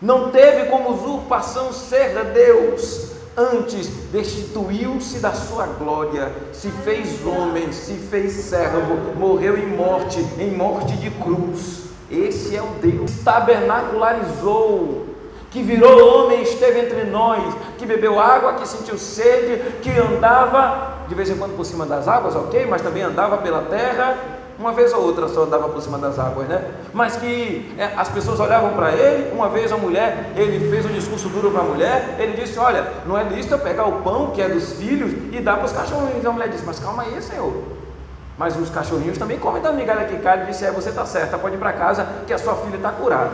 não 0.00 0.30
teve 0.30 0.70
como 0.70 0.94
usurpação 0.94 1.70
ser 1.70 2.14
Deus, 2.32 3.12
antes 3.36 3.88
destituiu-se 4.10 5.18
da 5.18 5.32
sua 5.32 5.66
glória, 5.66 6.32
se 6.52 6.70
fez 6.70 7.24
homem, 7.26 7.72
se 7.72 7.94
fez 7.94 8.32
servo, 8.32 9.14
morreu 9.18 9.58
em 9.58 9.66
morte, 9.66 10.18
em 10.38 10.50
morte 10.50 10.96
de 10.96 11.10
cruz 11.10 11.91
esse 12.12 12.56
é 12.56 12.62
o 12.62 12.68
Deus 12.80 13.10
tabernacularizou, 13.24 15.06
que 15.50 15.62
virou 15.62 16.24
homem, 16.24 16.42
esteve 16.42 16.80
entre 16.80 17.04
nós, 17.04 17.54
que 17.78 17.86
bebeu 17.86 18.18
água, 18.18 18.54
que 18.54 18.66
sentiu 18.66 18.96
sede, 18.98 19.80
que 19.82 19.90
andava 19.90 20.92
de 21.08 21.14
vez 21.14 21.28
em 21.28 21.36
quando 21.36 21.56
por 21.56 21.64
cima 21.64 21.84
das 21.84 22.08
águas, 22.08 22.34
ok, 22.34 22.66
mas 22.66 22.80
também 22.80 23.02
andava 23.02 23.36
pela 23.38 23.62
terra, 23.62 24.16
uma 24.58 24.72
vez 24.72 24.92
ou 24.92 25.02
outra 25.02 25.28
só 25.28 25.42
andava 25.42 25.68
por 25.68 25.82
cima 25.82 25.98
das 25.98 26.18
águas, 26.18 26.46
né? 26.48 26.70
Mas 26.92 27.16
que 27.16 27.74
é, 27.76 27.92
as 27.96 28.08
pessoas 28.08 28.38
olhavam 28.38 28.72
para 28.74 28.92
ele, 28.92 29.32
uma 29.32 29.48
vez 29.48 29.72
a 29.72 29.76
mulher, 29.76 30.32
ele 30.36 30.70
fez 30.70 30.86
um 30.86 30.92
discurso 30.92 31.28
duro 31.28 31.50
para 31.50 31.60
a 31.60 31.64
mulher, 31.64 32.16
ele 32.18 32.40
disse: 32.40 32.58
Olha, 32.58 32.86
não 33.04 33.18
é 33.18 33.24
lícito 33.24 33.54
eu 33.54 33.58
pegar 33.58 33.86
o 33.86 34.02
pão 34.02 34.30
que 34.30 34.40
é 34.40 34.48
dos 34.48 34.72
filhos 34.74 35.12
e 35.32 35.40
dar 35.40 35.56
para 35.56 35.66
os 35.66 35.72
cachorrinhos. 35.72 36.24
A 36.24 36.30
mulher 36.30 36.48
disse: 36.48 36.64
Mas 36.64 36.78
calma 36.78 37.02
aí, 37.02 37.20
Senhor. 37.20 37.81
Mas 38.42 38.56
os 38.56 38.70
cachorrinhos 38.70 39.18
também 39.18 39.38
comem 39.38 39.62
da 39.62 39.70
migalha 39.70 40.04
que 40.04 40.18
cai 40.18 40.42
e 40.42 40.46
disse: 40.46 40.64
É, 40.64 40.72
você 40.72 40.88
está 40.88 41.06
certa, 41.06 41.38
pode 41.38 41.54
ir 41.54 41.58
para 41.58 41.72
casa 41.72 42.04
que 42.26 42.32
a 42.32 42.38
sua 42.38 42.56
filha 42.56 42.74
está 42.74 42.90
curada. 42.90 43.30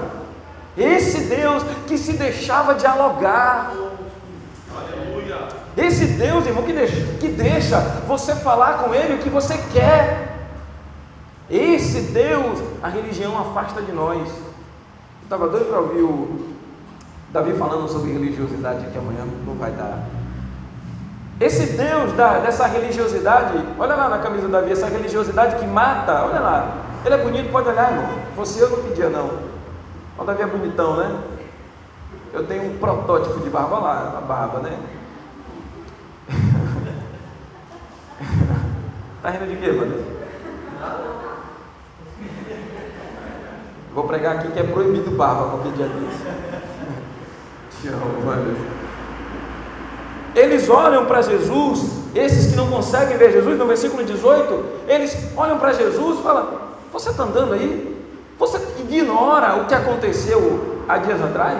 Esse 0.76 1.20
Deus 1.20 1.62
que 1.86 1.96
se 1.96 2.12
deixava 2.12 2.74
dialogar. 2.74 3.72
Aleluia. 4.76 5.48
Esse 5.78 6.04
Deus, 6.04 6.46
irmão, 6.46 6.62
que 6.62 6.74
deixa, 6.74 6.94
que 7.18 7.28
deixa 7.28 7.80
você 8.06 8.34
falar 8.34 8.82
com 8.82 8.94
Ele 8.94 9.14
o 9.14 9.18
que 9.20 9.30
você 9.30 9.56
quer. 9.72 10.28
Esse 11.48 12.02
Deus, 12.12 12.58
a 12.82 12.88
religião 12.88 13.38
afasta 13.38 13.80
de 13.80 13.92
nós. 13.92 14.28
Eu 14.28 15.22
estava 15.22 15.48
doido 15.48 15.70
para 15.70 15.80
ouvir 15.80 16.02
o 16.02 16.54
Davi 17.32 17.54
falando 17.54 17.88
sobre 17.88 18.12
religiosidade 18.12 18.84
que 18.92 18.98
amanhã 18.98 19.26
não 19.46 19.54
vai 19.54 19.70
dar. 19.70 20.17
Esse 21.40 21.76
Deus 21.76 22.12
da, 22.14 22.38
dessa 22.38 22.66
religiosidade, 22.66 23.64
olha 23.78 23.94
lá 23.94 24.08
na 24.08 24.18
camisa 24.18 24.48
do 24.48 24.52
Davi, 24.52 24.72
essa 24.72 24.88
religiosidade 24.88 25.54
que 25.56 25.66
mata, 25.66 26.24
olha 26.24 26.40
lá. 26.40 26.78
Ele 27.04 27.14
é 27.14 27.18
bonito, 27.18 27.52
pode 27.52 27.68
olhar, 27.68 27.92
irmão. 27.92 28.18
Você 28.36 28.60
eu 28.62 28.70
não 28.70 28.82
pedia, 28.82 29.08
não. 29.08 29.30
O 30.18 30.24
Davi 30.24 30.42
é 30.42 30.46
bonitão, 30.46 30.96
né? 30.96 31.16
Eu 32.32 32.44
tenho 32.44 32.64
um 32.64 32.76
protótipo 32.78 33.38
de 33.40 33.50
barba 33.50 33.78
lá, 33.78 34.18
a 34.18 34.20
barba, 34.20 34.58
né? 34.58 34.76
tá 39.22 39.30
rindo 39.30 39.46
de 39.46 39.54
quê, 39.56 39.70
mano? 39.70 40.18
Vou 43.94 44.08
pregar 44.08 44.36
aqui 44.36 44.50
que 44.50 44.58
é 44.58 44.64
proibido 44.64 45.12
barba 45.12 45.50
qualquer 45.50 45.72
dia 45.72 45.86
desse. 45.86 46.26
Te 47.80 47.88
amo, 47.88 48.26
mano. 48.26 48.77
Eles 50.38 50.68
olham 50.68 51.04
para 51.04 51.20
Jesus, 51.20 51.80
esses 52.14 52.52
que 52.52 52.56
não 52.56 52.68
conseguem 52.68 53.16
ver 53.16 53.32
Jesus, 53.32 53.58
no 53.58 53.66
versículo 53.66 54.04
18, 54.04 54.64
eles 54.86 55.16
olham 55.36 55.58
para 55.58 55.72
Jesus 55.72 56.20
e 56.20 56.22
falam: 56.22 56.46
Você 56.92 57.10
está 57.10 57.24
andando 57.24 57.54
aí? 57.54 58.06
Você 58.38 58.56
ignora 58.78 59.56
o 59.56 59.66
que 59.66 59.74
aconteceu 59.74 60.84
há 60.88 60.98
dias 60.98 61.20
atrás? 61.20 61.58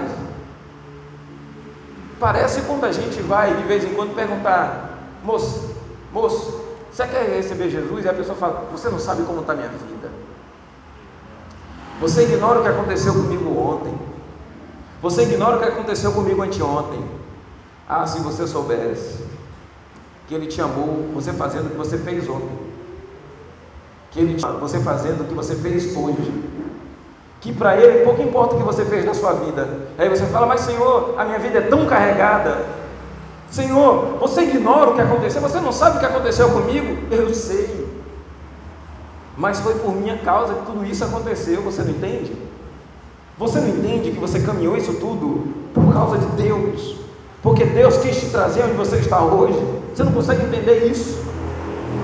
Parece 2.21 2.61
quando 2.63 2.85
a 2.85 2.93
gente 2.93 3.21
vai 3.21 3.53
de 3.53 3.65
vez 3.65 3.83
em 3.83 3.93
quando 3.95 4.15
perguntar: 4.15 4.97
Moço, 5.25 5.75
moço, 6.13 6.65
você 6.93 7.05
quer 7.05 7.35
receber 7.35 7.71
Jesus? 7.71 8.05
E 8.05 8.09
a 8.09 8.15
pessoa 8.15 8.39
fala: 8.39 8.69
Você 8.71 8.89
não 8.89 9.01
sabe 9.01 9.25
como 9.25 9.41
está 9.41 9.55
minha 9.55 9.67
vida. 9.67 10.09
Você 12.01 12.23
ignora 12.23 12.61
o 12.61 12.63
que 12.63 12.69
aconteceu 12.69 13.13
comigo 13.13 13.59
ontem. 13.59 13.93
Você 15.03 15.25
ignora 15.25 15.57
o 15.57 15.59
que 15.59 15.67
aconteceu 15.67 16.13
comigo 16.13 16.41
anteontem. 16.43 17.18
Ah, 17.89 18.07
se 18.07 18.21
você 18.21 18.47
soubesse 18.47 19.25
que 20.27 20.35
Ele 20.35 20.47
te 20.47 20.61
amou, 20.61 21.09
você 21.15 21.33
fazendo 21.33 21.69
o 21.69 21.71
que 21.71 21.77
você 21.77 21.97
fez 21.97 22.29
ontem, 22.29 22.59
que 24.11 24.21
Ele 24.21 24.35
te 24.35 24.45
amou, 24.45 24.61
você 24.61 24.79
fazendo 24.79 25.23
o 25.23 25.25
que 25.25 25.33
você 25.33 25.55
fez 25.55 25.97
hoje, 25.97 26.45
que 27.41 27.51
para 27.51 27.79
Ele 27.79 28.05
pouco 28.05 28.21
importa 28.21 28.55
o 28.55 28.59
que 28.59 28.65
você 28.65 28.85
fez 28.85 29.07
na 29.07 29.15
sua 29.15 29.33
vida. 29.33 29.89
Aí 29.97 30.07
você 30.07 30.27
fala, 30.27 30.47
mas 30.47 30.61
Senhor, 30.61 31.15
a 31.17 31.25
minha 31.25 31.39
vida 31.39 31.61
é 31.61 31.63
tão 31.63 31.87
carregada. 31.87 32.67
Senhor, 33.51 34.19
você 34.21 34.43
ignora 34.43 34.91
o 34.91 34.95
que 34.95 35.01
aconteceu, 35.01 35.41
você 35.41 35.59
não 35.59 35.73
sabe 35.73 35.97
o 35.97 36.01
que 36.01 36.07
aconteceu 36.07 36.51
comigo? 36.51 37.11
Eu 37.11 37.33
sei. 37.33 37.89
Mas 39.35 39.61
foi 39.61 39.77
por 39.77 39.95
minha 39.95 40.19
causa 40.19 40.53
que 40.53 40.67
tudo 40.67 40.85
isso 40.85 41.05
aconteceu, 41.05 41.63
você 41.63 41.81
não 41.81 41.91
entende? 41.91 42.37
Você 43.39 43.61
não 43.61 43.69
entende 43.69 44.11
que 44.11 44.19
você 44.19 44.41
caminhou 44.41 44.77
isso 44.77 44.93
tudo 44.95 45.55
por 45.73 45.91
causa 45.91 46.19
de 46.19 46.27
Deus? 46.43 47.08
Porque 47.43 47.65
Deus 47.65 47.99
quis 47.99 48.19
te 48.19 48.31
trazer 48.31 48.63
onde 48.63 48.75
você 48.75 48.97
está 48.97 49.23
hoje. 49.23 49.59
Você 49.95 50.05
não 50.05 50.13
consegue 50.13 50.45
entender 50.45 50.87
isso. 50.87 51.27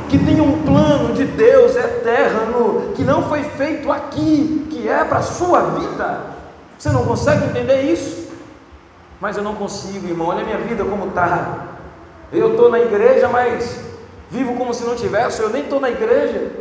Que 0.09 0.19
tem 0.19 0.41
um 0.41 0.63
plano 0.63 1.15
de 1.15 1.25
Deus 1.25 1.75
eterno 1.77 2.93
que 2.95 3.03
não 3.03 3.23
foi 3.29 3.43
feito 3.43 3.91
aqui, 3.91 4.67
que 4.71 4.89
é 4.89 5.05
para 5.05 5.19
a 5.19 5.23
sua 5.23 5.61
vida. 5.63 6.21
Você 6.79 6.91
não 6.91 7.05
consegue 7.05 7.45
entender 7.47 7.83
isso? 7.83 8.25
mas 9.25 9.39
eu 9.39 9.43
não 9.43 9.55
consigo, 9.55 10.07
irmão. 10.07 10.29
Olha 10.29 10.43
a 10.43 10.45
minha 10.45 10.59
vida 10.59 10.85
como 10.85 11.09
está. 11.09 11.69
Eu 12.31 12.51
estou 12.51 12.71
na 12.71 12.79
igreja, 12.79 13.27
mas 13.27 13.81
vivo 14.31 14.55
como 14.55 14.75
se 14.75 14.85
não 14.85 14.95
tivesse. 14.95 15.41
Eu 15.41 15.49
nem 15.49 15.63
estou 15.63 15.81
na 15.81 15.89
igreja. 15.89 16.53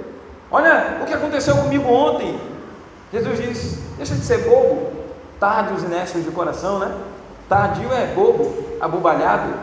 Olha 0.49 0.99
o 1.01 1.05
que 1.05 1.13
aconteceu 1.13 1.57
comigo 1.57 1.89
ontem. 1.89 2.39
Jesus 3.12 3.38
diz: 3.38 3.79
Deixa 3.97 4.15
de 4.15 4.21
ser 4.21 4.49
bobo, 4.49 4.93
tardios 5.41 5.83
e 5.83 5.88
nécios 5.88 6.23
de 6.23 6.31
coração, 6.31 6.79
né? 6.79 6.89
Tardio 7.49 7.91
é 7.91 8.13
bobo, 8.13 8.53
abobalhado, 8.79 9.53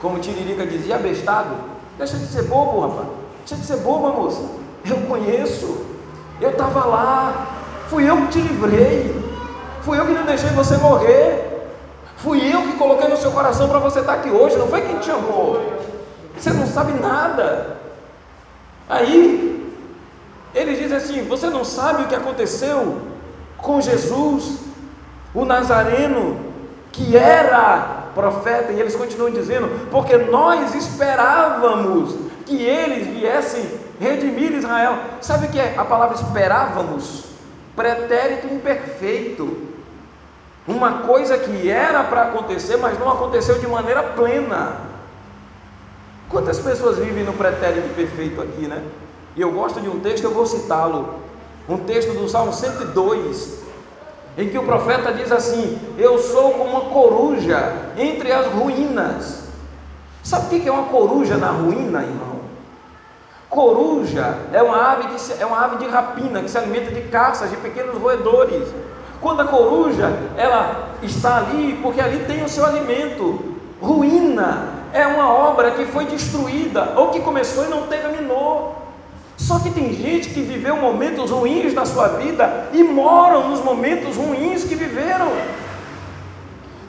como 0.00 0.18
Tiririca 0.18 0.66
dizia, 0.66 0.96
abestado. 0.96 1.54
Deixa 1.98 2.16
de 2.16 2.26
ser 2.26 2.44
bobo, 2.44 2.80
rapaz. 2.80 3.08
Deixa 3.38 3.56
de 3.56 3.66
ser 3.66 3.78
boba, 3.78 4.10
moça. 4.10 4.42
Eu 4.84 4.98
conheço. 5.08 5.86
Eu 6.40 6.50
estava 6.50 6.84
lá. 6.84 7.46
Fui 7.88 8.08
eu 8.08 8.16
que 8.22 8.28
te 8.28 8.40
livrei. 8.40 9.24
Fui 9.82 9.98
eu 9.98 10.06
que 10.06 10.12
não 10.12 10.24
deixei 10.24 10.50
você 10.50 10.76
morrer. 10.76 11.70
Fui 12.16 12.38
eu 12.52 12.62
que 12.62 12.72
coloquei 12.72 13.08
no 13.08 13.16
seu 13.16 13.30
coração 13.32 13.68
para 13.68 13.78
você 13.78 14.00
estar 14.00 14.14
aqui 14.14 14.30
hoje. 14.30 14.56
Não 14.56 14.68
foi 14.68 14.82
quem 14.82 14.98
te 14.98 15.06
chamou. 15.06 15.60
Você 16.36 16.50
não 16.50 16.66
sabe 16.66 16.92
nada. 17.00 17.78
Aí, 18.88 19.72
ele 20.54 20.74
diz 20.74 20.92
assim: 20.92 21.22
Você 21.28 21.48
não 21.48 21.64
sabe 21.64 22.02
o 22.02 22.06
que 22.06 22.14
aconteceu 22.14 23.00
com 23.56 23.80
Jesus, 23.80 24.58
o 25.34 25.44
Nazareno, 25.44 26.45
que 26.96 27.14
era 27.16 28.04
profeta, 28.14 28.72
e 28.72 28.80
eles 28.80 28.96
continuam 28.96 29.30
dizendo, 29.30 29.68
porque 29.90 30.16
nós 30.16 30.74
esperávamos 30.74 32.16
que 32.46 32.64
eles 32.64 33.06
viessem 33.08 33.68
redimir 34.00 34.52
Israel. 34.52 34.98
Sabe 35.20 35.46
o 35.46 35.50
que 35.50 35.60
é 35.60 35.74
a 35.76 35.84
palavra 35.84 36.16
esperávamos? 36.16 37.24
Pretérito 37.76 38.46
imperfeito. 38.46 39.66
Uma 40.66 41.00
coisa 41.00 41.36
que 41.36 41.70
era 41.70 42.02
para 42.04 42.22
acontecer, 42.22 42.78
mas 42.78 42.98
não 42.98 43.10
aconteceu 43.10 43.58
de 43.58 43.66
maneira 43.66 44.02
plena. 44.02 44.80
Quantas 46.30 46.58
pessoas 46.58 46.96
vivem 46.98 47.22
no 47.22 47.34
pretérito 47.34 47.94
perfeito 47.94 48.40
aqui, 48.40 48.66
né? 48.66 48.82
E 49.36 49.40
eu 49.42 49.52
gosto 49.52 49.80
de 49.80 49.88
um 49.88 50.00
texto, 50.00 50.24
eu 50.24 50.32
vou 50.32 50.46
citá-lo. 50.46 51.20
Um 51.68 51.78
texto 51.78 52.14
do 52.14 52.26
Salmo 52.28 52.52
102, 52.52 53.65
em 54.36 54.48
que 54.48 54.58
o 54.58 54.64
profeta 54.64 55.12
diz 55.12 55.32
assim: 55.32 55.78
Eu 55.98 56.18
sou 56.18 56.52
como 56.52 56.70
uma 56.70 56.90
coruja 56.90 57.72
entre 57.96 58.32
as 58.32 58.46
ruínas. 58.46 59.46
Sabe 60.22 60.56
o 60.56 60.60
que 60.60 60.68
é 60.68 60.72
uma 60.72 60.84
coruja 60.84 61.36
na 61.36 61.50
ruína, 61.50 62.02
irmão? 62.02 62.36
Coruja 63.48 64.36
é 64.52 64.60
uma 64.60 64.92
ave, 64.92 65.04
que, 65.08 65.42
é 65.42 65.46
uma 65.46 65.64
ave 65.64 65.76
de 65.76 65.86
rapina 65.86 66.42
que 66.42 66.50
se 66.50 66.58
alimenta 66.58 66.90
de 66.92 67.02
caças, 67.02 67.48
de 67.48 67.56
pequenos 67.56 67.96
roedores. 67.96 68.68
Quando 69.20 69.40
a 69.40 69.46
coruja 69.46 70.12
ela 70.36 70.90
está 71.02 71.38
ali, 71.38 71.78
porque 71.82 72.00
ali 72.00 72.24
tem 72.24 72.44
o 72.44 72.48
seu 72.48 72.66
alimento. 72.66 73.56
Ruína 73.80 74.68
é 74.92 75.06
uma 75.06 75.32
obra 75.32 75.70
que 75.72 75.84
foi 75.86 76.06
destruída 76.06 76.94
ou 76.96 77.10
que 77.10 77.20
começou 77.20 77.64
e 77.64 77.68
não 77.68 77.86
terminou. 77.86 78.75
Só 79.46 79.60
que 79.60 79.70
tem 79.70 79.92
gente 79.94 80.30
que 80.30 80.40
viveu 80.40 80.76
momentos 80.76 81.30
ruins 81.30 81.72
na 81.72 81.86
sua 81.86 82.08
vida 82.08 82.68
e 82.72 82.82
moram 82.82 83.48
nos 83.48 83.62
momentos 83.62 84.16
ruins 84.16 84.64
que 84.64 84.74
viveram. 84.74 85.30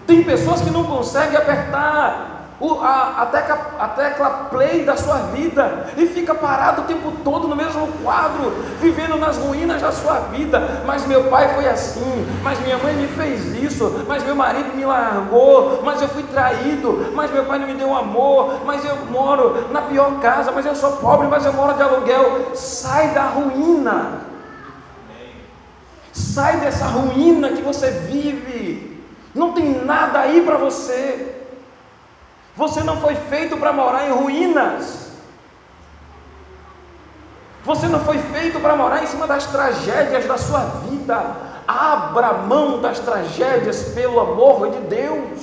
Tem 0.08 0.24
pessoas 0.24 0.62
que 0.62 0.72
não 0.72 0.84
conseguem 0.84 1.38
apertar 1.38 2.37
a, 2.60 3.22
a, 3.22 3.26
tecla, 3.28 3.76
a 3.78 3.88
tecla 3.90 4.30
play 4.50 4.84
da 4.84 4.98
sua 4.98 5.18
vida 5.34 5.88
e 5.96 6.08
fica 6.08 6.34
parado 6.34 6.82
o 6.82 6.86
tempo 6.86 7.12
todo 7.24 7.48
no 7.48 7.56
mesmo 7.56 7.88
quadro, 8.04 8.52
vivendo 8.82 9.16
nas 9.18 9.38
ruínas 9.38 9.82
da 9.82 9.92
sua 9.92 10.22
vida. 10.32 10.82
Mas 10.86 11.06
meu 11.06 11.26
pai 11.26 11.54
foi 11.54 11.70
assim, 11.70 12.26
mas 12.42 12.60
minha 12.62 12.78
mãe 12.80 12.96
me 12.96 13.08
fez 13.10 13.46
isso, 13.62 14.04
mas 14.08 14.24
meu 14.24 14.36
marido 14.36 14.76
me 14.76 14.86
largou, 14.86 15.82
mas 15.84 16.02
eu 16.02 16.10
fui 16.10 16.24
traído, 16.24 17.12
mas 17.14 17.32
meu 17.32 17.46
pai 17.46 17.60
não 17.60 17.68
me 17.68 17.76
deu 17.76 17.96
amor, 17.96 18.66
mas 18.66 18.84
eu 18.84 18.96
moro 19.12 19.68
na 19.72 19.82
pior 19.82 20.20
casa, 20.20 20.52
mas 20.52 20.66
eu 20.66 20.76
sou 20.76 20.94
pobre, 20.94 21.28
mas 21.28 21.46
eu 21.46 21.54
moro 21.54 21.76
de 21.76 21.84
aluguel. 21.84 22.56
Sai 22.56 23.10
da 23.10 23.24
ruína. 23.24 24.22
Sai 26.12 26.58
dessa 26.58 26.86
ruína 26.86 27.50
que 27.50 27.62
você 27.62 27.92
vive. 27.92 29.04
Não 29.36 29.54
tem 29.54 29.86
nada 29.86 30.22
aí 30.22 30.42
para 30.42 30.58
você. 30.58 31.37
Você 32.58 32.82
não 32.82 32.98
foi 32.98 33.14
feito 33.14 33.56
para 33.56 33.72
morar 33.72 34.08
em 34.08 34.12
ruínas. 34.12 35.12
Você 37.64 37.88
não 37.88 38.00
foi 38.00 38.18
feito 38.18 38.60
para 38.60 38.76
morar 38.76 39.04
em 39.04 39.08
cima 39.08 39.28
das 39.28 39.46
tragédias 39.46 40.26
da 40.26 40.40
sua 40.40 40.62
vida. 40.90 41.36
Abra 41.68 42.34
mão 42.34 42.82
das 42.82 42.98
tragédias 42.98 43.94
pelo 43.94 44.20
amor 44.20 44.72
de 44.72 44.80
Deus. 44.88 45.40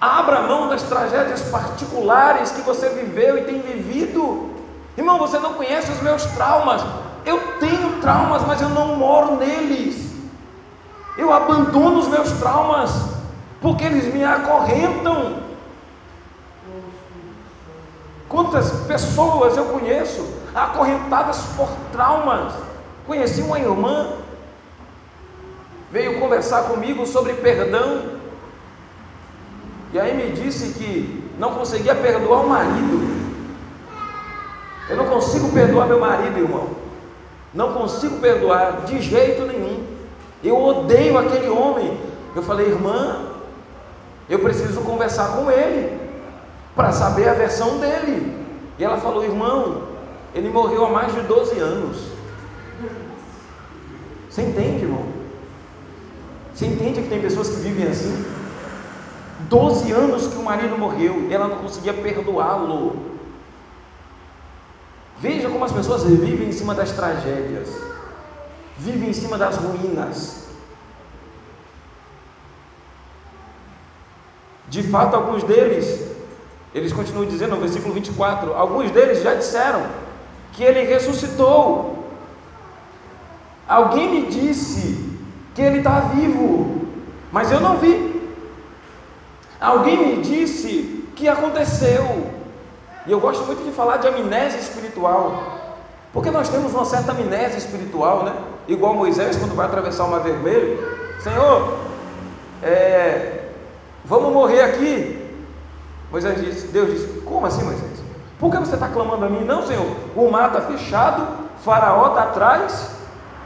Abra 0.00 0.42
mão 0.42 0.68
das 0.68 0.82
tragédias 0.84 1.42
particulares 1.42 2.50
que 2.50 2.62
você 2.62 2.88
viveu 2.88 3.36
e 3.36 3.44
tem 3.44 3.60
vivido. 3.60 4.48
Irmão, 4.96 5.18
você 5.18 5.38
não 5.38 5.52
conhece 5.54 5.92
os 5.92 6.00
meus 6.00 6.24
traumas. 6.24 6.80
Eu 7.26 7.58
tenho 7.58 8.00
traumas, 8.00 8.46
mas 8.46 8.62
eu 8.62 8.70
não 8.70 8.96
moro 8.96 9.36
neles. 9.36 10.10
Eu 11.18 11.30
abandono 11.34 11.98
os 11.98 12.08
meus 12.08 12.30
traumas 12.32 13.19
porque 13.60 13.84
eles 13.84 14.12
me 14.12 14.24
acorrentam. 14.24 15.40
Quantas 18.28 18.70
pessoas 18.86 19.56
eu 19.56 19.66
conheço 19.66 20.26
acorrentadas 20.54 21.38
por 21.56 21.68
traumas? 21.92 22.54
Conheci 23.06 23.40
uma 23.42 23.58
irmã, 23.58 24.12
veio 25.90 26.20
conversar 26.20 26.64
comigo 26.64 27.04
sobre 27.06 27.34
perdão, 27.34 28.20
e 29.92 29.98
aí 29.98 30.16
me 30.16 30.30
disse 30.30 30.74
que 30.74 31.28
não 31.38 31.54
conseguia 31.54 31.94
perdoar 31.94 32.44
o 32.44 32.48
marido. 32.48 33.20
Eu 34.88 34.96
não 34.96 35.06
consigo 35.06 35.50
perdoar 35.50 35.86
meu 35.86 35.98
marido, 35.98 36.38
irmão. 36.38 36.68
Não 37.52 37.72
consigo 37.72 38.18
perdoar 38.18 38.82
de 38.82 39.00
jeito 39.00 39.42
nenhum. 39.46 39.84
Eu 40.42 40.62
odeio 40.62 41.18
aquele 41.18 41.48
homem. 41.48 41.98
Eu 42.34 42.42
falei, 42.42 42.66
irmã, 42.66 43.29
eu 44.30 44.38
preciso 44.38 44.80
conversar 44.82 45.36
com 45.36 45.50
ele 45.50 46.00
para 46.76 46.92
saber 46.92 47.28
a 47.28 47.34
versão 47.34 47.78
dele. 47.78 48.46
E 48.78 48.84
ela 48.84 48.96
falou: 48.96 49.24
irmão, 49.24 49.88
ele 50.32 50.48
morreu 50.48 50.86
há 50.86 50.90
mais 50.90 51.12
de 51.12 51.20
12 51.22 51.58
anos. 51.58 52.06
Você 54.30 54.42
entende, 54.42 54.84
irmão? 54.84 55.04
Você 56.54 56.66
entende 56.66 57.02
que 57.02 57.08
tem 57.08 57.20
pessoas 57.20 57.48
que 57.48 57.56
vivem 57.56 57.88
assim? 57.88 58.24
12 59.48 59.90
anos 59.90 60.28
que 60.28 60.36
o 60.36 60.42
marido 60.42 60.78
morreu 60.78 61.26
e 61.28 61.34
ela 61.34 61.48
não 61.48 61.56
conseguia 61.56 61.92
perdoá-lo. 61.92 63.10
Veja 65.18 65.50
como 65.50 65.64
as 65.64 65.72
pessoas 65.72 66.04
vivem 66.04 66.48
em 66.48 66.52
cima 66.52 66.74
das 66.74 66.92
tragédias, 66.92 67.68
vivem 68.78 69.10
em 69.10 69.12
cima 69.12 69.36
das 69.36 69.56
ruínas. 69.56 70.39
De 74.70 74.84
fato, 74.84 75.16
alguns 75.16 75.42
deles, 75.42 76.08
eles 76.72 76.92
continuam 76.92 77.26
dizendo 77.26 77.56
no 77.56 77.60
versículo 77.60 77.92
24: 77.92 78.54
alguns 78.54 78.90
deles 78.92 79.20
já 79.20 79.34
disseram 79.34 79.84
que 80.52 80.62
ele 80.62 80.84
ressuscitou. 80.84 82.06
Alguém 83.68 84.08
me 84.08 84.30
disse 84.30 85.10
que 85.54 85.60
ele 85.60 85.78
está 85.78 86.00
vivo, 86.00 86.86
mas 87.32 87.50
eu 87.50 87.60
não 87.60 87.78
vi. 87.78 88.32
Alguém 89.60 90.16
me 90.16 90.22
disse 90.22 91.04
que 91.16 91.28
aconteceu. 91.28 92.30
E 93.06 93.10
eu 93.10 93.18
gosto 93.18 93.44
muito 93.44 93.64
de 93.64 93.72
falar 93.72 93.96
de 93.96 94.06
amnésia 94.06 94.60
espiritual, 94.60 95.58
porque 96.12 96.30
nós 96.30 96.48
temos 96.48 96.72
uma 96.72 96.84
certa 96.84 97.10
amnésia 97.10 97.58
espiritual, 97.58 98.22
né? 98.22 98.34
Igual 98.68 98.94
Moisés 98.94 99.36
quando 99.36 99.56
vai 99.56 99.66
atravessar 99.66 100.04
o 100.04 100.10
mar 100.10 100.20
vermelho. 100.20 100.78
Senhor, 101.20 101.76
é, 102.62 103.39
Vamos 104.04 104.32
morrer 104.32 104.62
aqui. 104.62 105.18
Moisés 106.10 106.40
disse, 106.40 106.66
Deus 106.68 106.90
disse, 106.90 107.20
como 107.20 107.46
assim 107.46 107.62
Moisés? 107.62 108.00
Por 108.38 108.50
que 108.50 108.58
você 108.58 108.74
está 108.74 108.88
clamando 108.88 109.24
a 109.24 109.28
mim? 109.28 109.44
Não, 109.44 109.66
Senhor, 109.66 109.86
o 110.16 110.30
mar 110.30 110.48
está 110.48 110.62
fechado, 110.62 111.26
Faraó 111.64 112.08
está 112.08 112.22
atrás. 112.24 112.90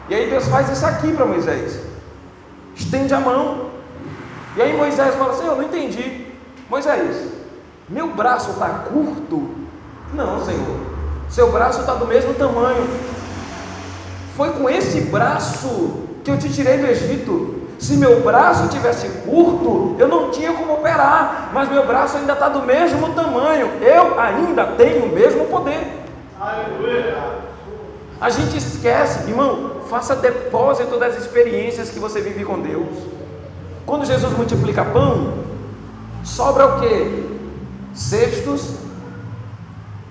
E 0.09 0.15
aí 0.15 0.31
Deus 0.31 0.47
faz 0.47 0.71
isso 0.71 0.87
aqui 0.87 1.13
para 1.13 1.27
Moisés. 1.27 1.81
Estende 2.75 3.13
a 3.13 3.21
mão. 3.21 3.71
E 4.57 4.63
aí 4.63 4.77
Moisés 4.77 5.15
fala, 5.17 5.35
Senhor, 5.35 5.57
não 5.57 5.65
entendi. 5.65 6.27
Moisés, 6.71 7.29
meu 7.89 8.15
braço 8.15 8.51
está 8.53 8.69
curto? 8.69 9.51
Não, 10.13 10.45
Senhor. 10.45 10.81
Seu 11.29 11.51
braço 11.51 11.81
está 11.81 11.95
do 11.95 12.07
mesmo 12.07 12.33
tamanho. 12.35 12.89
Foi 14.37 14.53
com 14.53 14.71
esse 14.71 15.01
braço 15.03 16.05
que 16.23 16.31
eu 16.31 16.39
te 16.39 16.53
tirei 16.53 16.79
do 16.79 16.87
Egito. 16.87 17.64
Se 17.85 17.99
meu 17.99 18.23
braço 18.23 18.69
tivesse 18.69 19.07
curto, 19.27 19.95
eu 19.99 20.09
não 20.09 20.31
tinha 20.31 20.55
como 20.55 20.73
operar, 20.73 21.51
mas 21.53 21.69
meu 21.69 21.87
braço 21.87 22.17
ainda 22.17 22.33
está 22.33 22.49
do 22.49 22.63
mesmo 22.63 23.13
tamanho, 23.13 23.67
eu 23.83 24.19
ainda 24.19 24.69
tenho 24.69 25.05
o 25.05 25.15
mesmo 25.15 25.45
poder. 25.49 25.87
A 28.19 28.31
gente 28.31 28.57
esquece, 28.57 29.29
irmão, 29.29 29.83
faça 29.91 30.17
depósito 30.17 30.99
das 30.99 31.19
experiências 31.19 31.91
que 31.91 31.99
você 31.99 32.23
vive 32.23 32.43
com 32.43 32.59
Deus. 32.59 32.89
Quando 33.85 34.07
Jesus 34.07 34.33
multiplica 34.35 34.83
pão, 34.83 35.35
sobra 36.25 36.65
o 36.65 36.81
que? 36.81 37.39
Cestos 37.93 38.77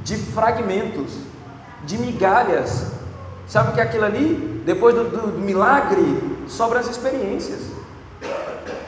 de 0.03 0.15
fragmentos, 0.15 1.11
de 1.85 1.97
migalhas. 1.97 2.91
Sabe 3.47 3.71
o 3.71 3.73
que 3.73 3.79
é 3.79 3.83
aquilo 3.83 4.05
ali? 4.05 4.61
Depois 4.63 4.93
do, 4.93 5.05
do, 5.05 5.31
do 5.31 5.39
milagre, 5.39 6.32
sobram 6.53 6.79
as 6.79 6.89
experiências. 6.89 7.59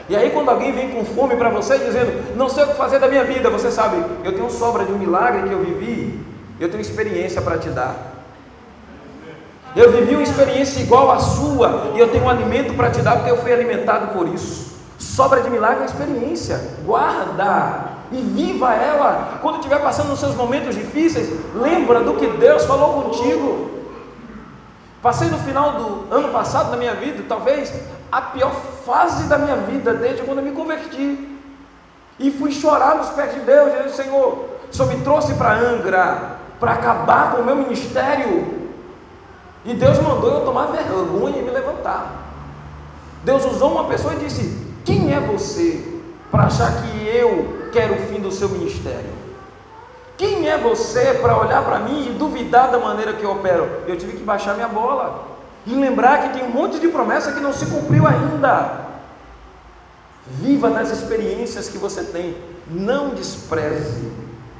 E 0.08 0.14
aí, 0.14 0.30
quando 0.30 0.48
alguém 0.50 0.72
vem 0.72 0.90
com 0.90 1.04
fome 1.04 1.36
para 1.36 1.48
você, 1.50 1.78
dizendo, 1.78 2.36
não 2.36 2.48
sei 2.48 2.64
o 2.64 2.68
que 2.68 2.74
fazer 2.74 3.00
da 3.00 3.08
minha 3.08 3.24
vida, 3.24 3.50
você 3.50 3.70
sabe, 3.70 3.96
eu 4.24 4.32
tenho 4.32 4.48
sobra 4.48 4.84
de 4.84 4.92
um 4.92 4.98
milagre 4.98 5.48
que 5.48 5.52
eu 5.52 5.58
vivi, 5.58 6.20
eu 6.60 6.70
tenho 6.70 6.80
experiência 6.80 7.42
para 7.42 7.58
te 7.58 7.68
dar. 7.70 8.14
Eu 9.74 9.90
vivi 9.92 10.14
uma 10.14 10.22
experiência 10.22 10.80
igual 10.80 11.10
à 11.10 11.18
sua, 11.18 11.92
e 11.94 11.98
eu 11.98 12.08
tenho 12.08 12.24
um 12.24 12.30
alimento 12.30 12.72
para 12.74 12.90
te 12.90 13.02
dar, 13.02 13.16
porque 13.16 13.30
eu 13.30 13.38
fui 13.38 13.52
alimentado 13.52 14.14
por 14.16 14.28
isso. 14.28 14.76
Sobra 14.96 15.42
de 15.42 15.50
milagre 15.50 15.82
é 15.82 15.86
experiência, 15.86 16.60
guarda 16.84 17.96
e 18.12 18.16
viva 18.16 18.72
ela. 18.74 19.38
Quando 19.42 19.56
estiver 19.56 19.82
passando 19.82 20.08
nos 20.08 20.20
seus 20.20 20.34
momentos 20.34 20.74
difíceis, 20.74 21.28
lembra 21.54 22.00
do 22.00 22.14
que 22.14 22.26
Deus 22.26 22.64
falou 22.64 23.02
contigo. 23.02 23.70
Passei 25.02 25.28
no 25.28 25.38
final 25.38 25.72
do 25.72 26.14
ano 26.14 26.28
passado 26.32 26.70
na 26.70 26.76
minha 26.76 26.94
vida, 26.94 27.24
talvez 27.28 27.72
a 28.10 28.20
pior 28.20 28.52
fase 28.84 29.24
da 29.24 29.38
minha 29.38 29.56
vida 29.56 29.94
desde 29.94 30.22
quando 30.22 30.38
eu 30.38 30.44
me 30.44 30.52
converti. 30.52 31.38
E 32.18 32.30
fui 32.30 32.50
chorar 32.50 32.96
nos 32.96 33.10
pés 33.10 33.34
de 33.34 33.40
Deus, 33.40 33.72
dizendo: 33.72 33.90
Senhor, 33.90 34.48
o 34.70 34.86
me 34.86 35.00
trouxe 35.02 35.34
para 35.34 35.58
Angra 35.58 36.36
para 36.58 36.72
acabar 36.72 37.32
com 37.32 37.42
o 37.42 37.44
meu 37.44 37.56
ministério. 37.56 38.66
E 39.64 39.74
Deus 39.74 39.98
mandou 39.98 40.32
eu 40.32 40.44
tomar 40.44 40.66
vergonha 40.66 41.38
e 41.38 41.42
me 41.42 41.50
levantar. 41.50 42.24
Deus 43.24 43.44
usou 43.44 43.72
uma 43.72 43.84
pessoa 43.84 44.14
e 44.14 44.18
disse: 44.18 44.64
Quem 44.84 45.12
é 45.12 45.20
você 45.20 46.00
para 46.30 46.44
achar 46.44 46.82
que 46.82 47.06
eu 47.06 47.68
quero 47.72 47.94
o 47.94 48.06
fim 48.06 48.20
do 48.20 48.30
seu 48.30 48.48
ministério? 48.48 49.25
Quem 50.16 50.48
é 50.48 50.56
você 50.56 51.14
para 51.20 51.38
olhar 51.38 51.62
para 51.64 51.80
mim 51.80 52.08
e 52.08 52.12
duvidar 52.12 52.70
da 52.70 52.78
maneira 52.78 53.12
que 53.12 53.22
eu 53.22 53.32
opero? 53.32 53.82
Eu 53.86 53.98
tive 53.98 54.16
que 54.16 54.22
baixar 54.22 54.54
minha 54.54 54.68
bola 54.68 55.26
e 55.66 55.74
lembrar 55.74 56.22
que 56.22 56.38
tem 56.38 56.48
um 56.48 56.52
monte 56.52 56.78
de 56.78 56.88
promessa 56.88 57.32
que 57.32 57.40
não 57.40 57.52
se 57.52 57.66
cumpriu 57.66 58.06
ainda. 58.06 58.86
Viva 60.26 60.70
nas 60.70 60.90
experiências 60.90 61.68
que 61.68 61.76
você 61.76 62.02
tem, 62.02 62.36
não 62.66 63.10
despreze 63.10 64.10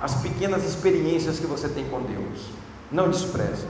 as 0.01 0.15
pequenas 0.17 0.65
experiências 0.65 1.39
que 1.39 1.47
você 1.47 1.69
tem 1.69 1.89
com 1.89 2.03
Deus. 2.03 2.51
Não 2.93 3.09
despreze. 3.09 3.67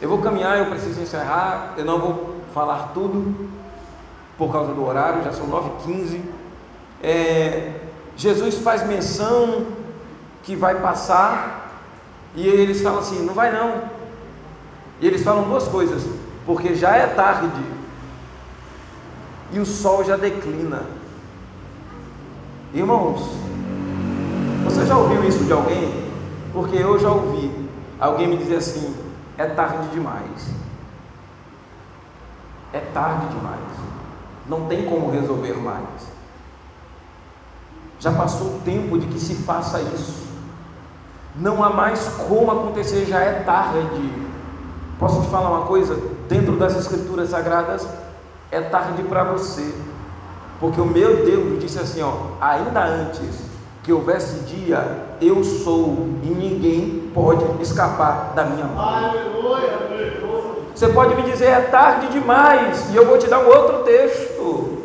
Eu 0.00 0.08
vou 0.08 0.18
caminhar, 0.18 0.58
eu 0.58 0.66
preciso 0.66 1.00
encerrar, 1.00 1.74
eu 1.76 1.84
não 1.84 1.98
vou 1.98 2.36
falar 2.52 2.90
tudo 2.92 3.48
por 4.36 4.52
causa 4.52 4.72
do 4.72 4.84
horário, 4.84 5.22
já 5.22 5.32
são 5.32 5.46
9h15. 5.46 6.20
É, 7.02 7.72
Jesus 8.16 8.56
faz 8.56 8.86
menção 8.86 9.66
que 10.42 10.56
vai 10.56 10.80
passar 10.80 11.70
e 12.34 12.46
eles 12.46 12.82
falam 12.82 13.00
assim: 13.00 13.24
não 13.24 13.34
vai 13.34 13.52
não, 13.52 13.82
e 15.00 15.06
eles 15.06 15.22
falam 15.22 15.44
duas 15.44 15.66
coisas, 15.68 16.02
porque 16.46 16.74
já 16.74 16.96
é 16.96 17.06
tarde 17.06 17.48
e 19.52 19.58
o 19.58 19.66
sol 19.66 20.02
já 20.02 20.16
declina. 20.16 20.82
Irmãos, 22.72 23.20
você 24.64 24.86
já 24.86 24.96
ouviu 24.96 25.22
isso 25.28 25.44
de 25.44 25.52
alguém? 25.52 26.10
Porque 26.52 26.76
eu 26.76 26.98
já 26.98 27.10
ouvi 27.10 27.68
alguém 28.00 28.28
me 28.28 28.38
dizer 28.38 28.56
assim: 28.56 28.96
é 29.36 29.46
tarde 29.46 29.88
demais. 29.88 30.50
É 32.72 32.80
tarde 32.80 33.26
demais. 33.28 33.60
Não 34.48 34.66
tem 34.66 34.86
como 34.86 35.10
resolver 35.10 35.54
mais. 35.54 36.12
Já 38.00 38.12
passou 38.12 38.56
o 38.56 38.60
tempo 38.64 38.98
de 38.98 39.06
que 39.06 39.20
se 39.20 39.34
faça 39.34 39.80
isso. 39.80 40.31
Não 41.34 41.64
há 41.64 41.70
mais 41.70 42.08
como 42.28 42.50
acontecer, 42.50 43.06
já 43.06 43.20
é 43.20 43.42
tarde. 43.44 44.12
Posso 44.98 45.22
te 45.22 45.28
falar 45.28 45.50
uma 45.50 45.66
coisa? 45.66 45.98
Dentro 46.28 46.56
das 46.56 46.76
Escrituras 46.76 47.30
Sagradas, 47.30 47.86
é 48.50 48.60
tarde 48.60 49.02
para 49.04 49.24
você, 49.24 49.74
porque 50.60 50.80
o 50.80 50.84
meu 50.84 51.24
Deus 51.24 51.58
disse 51.60 51.78
assim: 51.78 52.02
ó, 52.02 52.12
ainda 52.40 52.84
antes 52.84 53.50
que 53.82 53.92
houvesse 53.92 54.40
dia, 54.40 55.16
eu 55.20 55.42
sou 55.42 56.08
e 56.22 56.28
ninguém 56.28 57.10
pode 57.12 57.44
escapar 57.60 58.32
da 58.34 58.44
minha 58.44 58.66
mão. 58.66 58.76
Você 60.74 60.88
pode 60.88 61.14
me 61.14 61.22
dizer, 61.22 61.46
é 61.46 61.60
tarde 61.62 62.08
demais, 62.08 62.90
e 62.92 62.96
eu 62.96 63.06
vou 63.06 63.18
te 63.18 63.26
dar 63.28 63.40
um 63.40 63.46
outro 63.46 63.82
texto. 63.84 64.82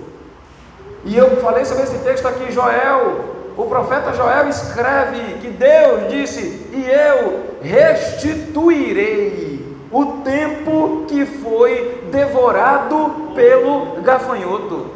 E 1.05 1.15
eu 1.15 1.38
falei 1.38 1.63
sobre 1.63 1.83
esse 1.83 1.97
texto 1.99 2.27
aqui, 2.27 2.51
Joel. 2.51 3.37
O 3.57 3.65
profeta 3.65 4.13
Joel 4.13 4.47
escreve 4.49 5.19
que 5.41 5.49
Deus 5.49 6.11
disse: 6.11 6.69
E 6.71 6.87
eu 6.87 7.57
restituirei 7.59 9.65
o 9.91 10.05
tempo 10.23 11.05
que 11.07 11.25
foi 11.25 12.07
devorado 12.11 13.31
pelo 13.33 13.99
gafanhoto. 14.03 14.91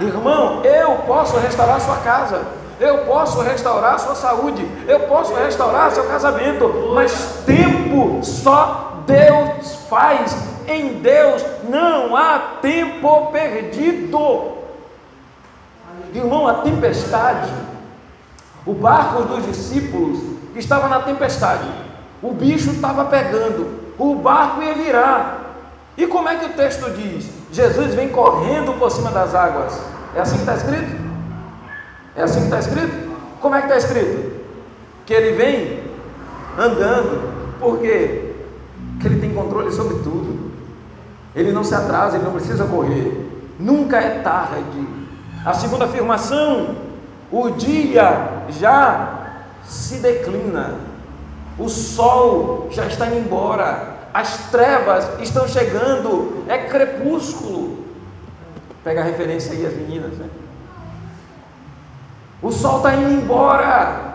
Irmão, 0.00 0.62
eu 0.64 0.92
posso 1.06 1.36
restaurar 1.38 1.80
sua 1.80 1.96
casa, 1.96 2.42
eu 2.78 2.98
posso 2.98 3.42
restaurar 3.42 3.98
sua 3.98 4.14
saúde, 4.14 4.64
eu 4.86 5.00
posso 5.00 5.34
restaurar 5.34 5.90
seu 5.90 6.04
casamento, 6.04 6.92
mas 6.94 7.42
tempo 7.44 8.20
só 8.22 9.02
Deus 9.06 9.74
faz. 9.88 10.36
Em 10.68 10.94
Deus 10.94 11.44
não 11.68 12.16
há 12.16 12.58
tempo 12.62 13.26
perdido. 13.32 14.63
Irmão, 16.14 16.46
a 16.46 16.54
tempestade, 16.54 17.50
o 18.64 18.72
barco 18.72 19.22
dos 19.24 19.44
discípulos 19.46 20.20
estava 20.54 20.88
na 20.88 21.00
tempestade 21.00 21.68
o 22.24 22.32
bicho 22.32 22.70
estava 22.70 23.04
pegando, 23.04 23.66
o 23.98 24.14
barco 24.14 24.62
ia 24.62 24.72
virar. 24.72 25.42
E 25.94 26.06
como 26.06 26.26
é 26.26 26.36
que 26.36 26.46
o 26.46 26.54
texto 26.54 26.90
diz? 26.96 27.28
Jesus 27.52 27.94
vem 27.94 28.08
correndo 28.08 28.78
por 28.78 28.90
cima 28.90 29.10
das 29.10 29.34
águas. 29.34 29.78
É 30.16 30.20
assim 30.20 30.36
que 30.36 30.40
está 30.40 30.54
escrito? 30.54 30.96
É 32.16 32.22
assim 32.22 32.38
que 32.38 32.44
está 32.46 32.58
escrito? 32.60 33.12
Como 33.42 33.54
é 33.54 33.58
que 33.60 33.66
está 33.66 33.76
escrito? 33.76 34.40
Que 35.04 35.12
ele 35.12 35.36
vem 35.36 35.82
andando. 36.58 37.58
Por 37.60 37.78
quê? 37.78 38.32
Porque 38.92 39.06
ele 39.06 39.20
tem 39.20 39.34
controle 39.34 39.70
sobre 39.70 39.96
tudo. 39.96 40.50
Ele 41.36 41.52
não 41.52 41.62
se 41.62 41.74
atrasa, 41.74 42.16
ele 42.16 42.24
não 42.24 42.32
precisa 42.32 42.64
correr. 42.64 43.52
Nunca 43.58 43.98
é 43.98 44.20
tarde. 44.20 44.88
A 45.44 45.52
segunda 45.52 45.84
afirmação: 45.84 46.76
o 47.30 47.50
dia 47.50 48.44
já 48.48 49.36
se 49.64 49.96
declina. 49.96 50.74
O 51.58 51.68
sol 51.68 52.68
já 52.70 52.86
está 52.86 53.06
indo 53.06 53.18
embora, 53.18 53.94
as 54.12 54.50
trevas 54.50 55.08
estão 55.20 55.46
chegando, 55.46 56.44
é 56.48 56.58
crepúsculo. 56.58 57.84
Pega 58.82 59.00
a 59.00 59.04
referência 59.04 59.52
aí, 59.52 59.64
as 59.64 59.74
meninas. 59.74 60.12
Né? 60.18 60.28
O 62.42 62.50
sol 62.50 62.78
está 62.78 62.94
indo 62.94 63.10
embora, 63.12 64.14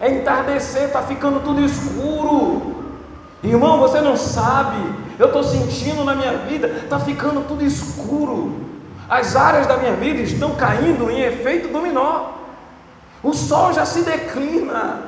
é 0.00 0.10
entardecer, 0.10 0.84
está 0.84 1.02
ficando 1.02 1.40
tudo 1.40 1.60
escuro. 1.60 2.94
Irmão, 3.42 3.78
você 3.78 4.00
não 4.00 4.16
sabe, 4.16 4.76
eu 5.18 5.26
estou 5.26 5.44
sentindo 5.44 6.04
na 6.04 6.14
minha 6.14 6.38
vida, 6.38 6.66
está 6.66 6.98
ficando 6.98 7.46
tudo 7.46 7.62
escuro. 7.64 8.67
As 9.08 9.34
áreas 9.34 9.66
da 9.66 9.76
minha 9.78 9.94
vida 9.94 10.20
estão 10.20 10.54
caindo 10.54 11.10
em 11.10 11.20
efeito 11.20 11.68
dominó. 11.68 12.32
O 13.22 13.32
sol 13.32 13.72
já 13.72 13.86
se 13.86 14.02
declina. 14.02 15.02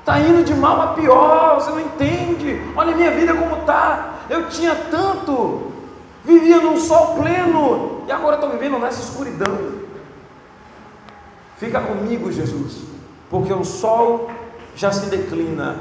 Está 0.00 0.20
indo 0.20 0.44
de 0.44 0.54
mal 0.54 0.80
a 0.80 0.86
pior, 0.94 1.56
você 1.56 1.70
não 1.70 1.80
entende. 1.80 2.62
Olha 2.76 2.94
a 2.94 2.96
minha 2.96 3.10
vida 3.10 3.34
como 3.34 3.60
está. 3.60 4.14
Eu 4.30 4.48
tinha 4.48 4.74
tanto, 4.90 5.72
vivia 6.24 6.58
num 6.58 6.78
sol 6.78 7.16
pleno, 7.16 8.04
e 8.06 8.12
agora 8.12 8.36
estou 8.36 8.50
vivendo 8.50 8.78
nessa 8.78 9.02
escuridão. 9.02 9.78
Fica 11.56 11.80
comigo, 11.80 12.30
Jesus, 12.30 12.84
porque 13.28 13.52
o 13.52 13.64
sol 13.64 14.30
já 14.76 14.92
se 14.92 15.06
declina. 15.06 15.76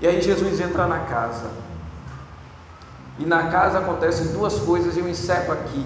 E 0.00 0.06
aí 0.06 0.20
Jesus 0.20 0.60
entra 0.60 0.86
na 0.86 1.00
casa. 1.00 1.50
E 3.18 3.24
na 3.24 3.48
casa 3.48 3.78
acontecem 3.78 4.28
duas 4.28 4.58
coisas, 4.60 4.96
e 4.96 5.00
eu 5.00 5.08
encerro 5.08 5.52
aqui. 5.52 5.84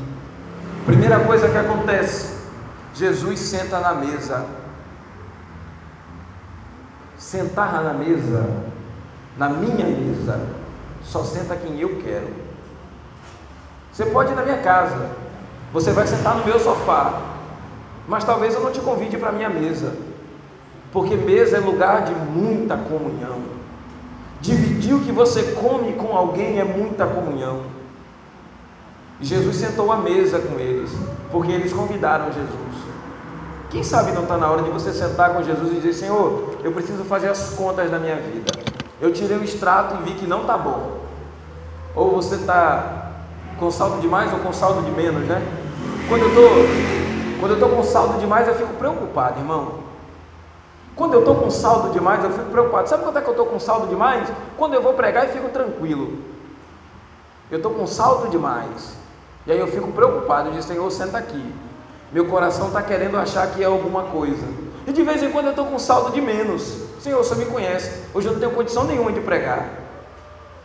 Primeira 0.85 1.21
coisa 1.21 1.49
que 1.49 1.57
acontece, 1.57 2.35
Jesus 2.95 3.41
senta 3.41 3.81
na 3.81 3.95
mesa 3.95 4.45
sentar 7.25 7.83
na 7.83 7.95
mesa, 7.95 8.47
na 9.39 9.49
minha 9.49 9.87
mesa, 9.87 10.41
só 11.03 11.25
senta 11.25 11.57
quem 11.57 11.81
eu 11.81 12.01
quero. 12.03 12.29
Você 13.91 14.05
pode 14.07 14.33
ir 14.33 14.35
na 14.35 14.43
minha 14.43 14.59
casa, 14.59 15.11
você 15.73 15.91
vai 15.93 16.07
sentar 16.07 16.37
no 16.37 16.45
meu 16.45 16.59
sofá, 16.61 17.23
mas 18.07 18.25
talvez 18.25 18.55
eu 18.55 18.61
não 18.61 18.71
te 18.71 18.81
convide 18.81 19.17
para 19.17 19.31
a 19.31 19.33
minha 19.33 19.49
mesa, 19.49 19.95
porque 20.93 21.17
mesa 21.17 21.57
é 21.57 21.61
lugar 21.61 22.05
de 22.05 22.15
muita 22.15 22.77
comunhão. 22.77 23.41
Dividir 24.41 24.95
o 24.95 25.01
que 25.01 25.11
você 25.11 25.55
come 25.55 25.95
com 25.95 26.15
alguém 26.15 26.61
é 26.61 26.65
muita 26.65 27.07
comunhão. 27.07 27.63
E 29.21 29.25
Jesus 29.25 29.57
sentou 29.57 29.91
à 29.93 29.97
mesa 29.97 30.39
com 30.39 30.59
eles, 30.59 30.91
porque 31.31 31.53
eles 31.53 31.73
convidaram 31.73 32.27
Jesus. 32.27 32.85
Quem 33.71 33.83
sabe 33.83 34.13
não 34.13 34.23
está 34.23 34.37
na 34.37 34.51
hora 34.51 34.63
de 34.63 34.71
você 34.71 34.93
sentar 34.93 35.35
com 35.35 35.43
Jesus 35.43 35.73
e 35.73 35.75
dizer: 35.77 35.93
Senhor, 35.93 36.57
eu 36.63 36.73
preciso 36.73 37.05
fazer 37.05 37.29
as 37.29 37.51
contas 37.51 37.91
da 37.91 37.99
minha 37.99 38.17
vida. 38.17 38.53
Eu 39.01 39.13
tirei 39.13 39.37
o 39.37 39.45
extrato 39.45 39.97
e 39.97 40.05
vi 40.05 40.15
que 40.19 40.27
não 40.27 40.43
está 40.43 40.57
bom. 40.57 41.01
Ou 41.95 42.13
você 42.13 42.37
está 42.37 43.13
com 43.59 43.71
saldo 43.71 44.01
de 44.01 44.07
mais 44.07 44.33
ou 44.33 44.39
com 44.41 44.53
saldo 44.53 44.83
de 44.83 44.91
menos, 44.91 45.27
né? 45.27 45.43
Quando 46.09 46.23
eu 46.23 46.29
estou 46.29 46.49
quando 47.41 47.51
eu 47.51 47.57
estou 47.57 47.69
com 47.71 47.83
saldo 47.83 48.19
demais, 48.19 48.49
eu 48.49 48.55
fico 48.55 48.73
preocupado, 48.75 49.39
irmão. 49.39 49.81
Quando 50.97 51.15
eu 51.15 51.21
estou 51.21 51.35
com 51.35 51.51
saldo 51.51 51.91
demais, 51.91 52.23
eu 52.25 52.31
fico 52.31 52.51
preocupado. 52.51 52.89
Sabe 52.89 53.03
quando 53.03 53.19
é 53.19 53.21
que 53.21 53.29
eu 53.29 53.33
estou 53.33 53.47
com 53.47 53.59
saldo 53.59 53.89
demais? 53.89 54.29
Quando 54.57 54.75
eu 54.75 54.83
vou 54.83 54.95
pregar 54.95 55.27
e 55.27 55.33
fico 55.33 55.49
tranquilo. 55.49 56.19
Eu 57.51 57.57
estou 57.57 57.75
com 57.75 57.87
saldo 57.87 58.31
demais. 58.31 58.97
E 59.47 59.53
aí 59.53 59.59
eu 59.59 59.67
fico 59.67 59.93
preocupado. 59.93 60.49
Eu 60.49 60.53
digo, 60.53 60.63
Senhor, 60.63 60.91
senta 60.91 61.19
aqui. 61.19 61.45
Meu 62.13 62.27
coração 62.27 62.69
está 62.69 62.83
querendo 62.83 63.17
achar 63.17 63.47
que 63.49 63.63
é 63.63 63.67
alguma 63.67 64.05
coisa. 64.05 64.47
E 64.87 64.93
de 64.93 65.03
vez 65.03 65.23
em 65.23 65.31
quando 65.31 65.47
eu 65.47 65.51
estou 65.51 65.67
com 65.67 65.79
saldo 65.79 66.13
de 66.13 66.21
menos. 66.21 66.85
Senhor, 67.01 67.23
você 67.23 67.35
me 67.35 67.47
conhece. 67.47 68.05
Hoje 68.15 68.29
eu 68.29 68.33
não 68.33 68.41
tenho 68.41 68.53
condição 68.53 68.85
nenhuma 68.85 69.13
de 69.13 69.21
pregar. 69.21 69.69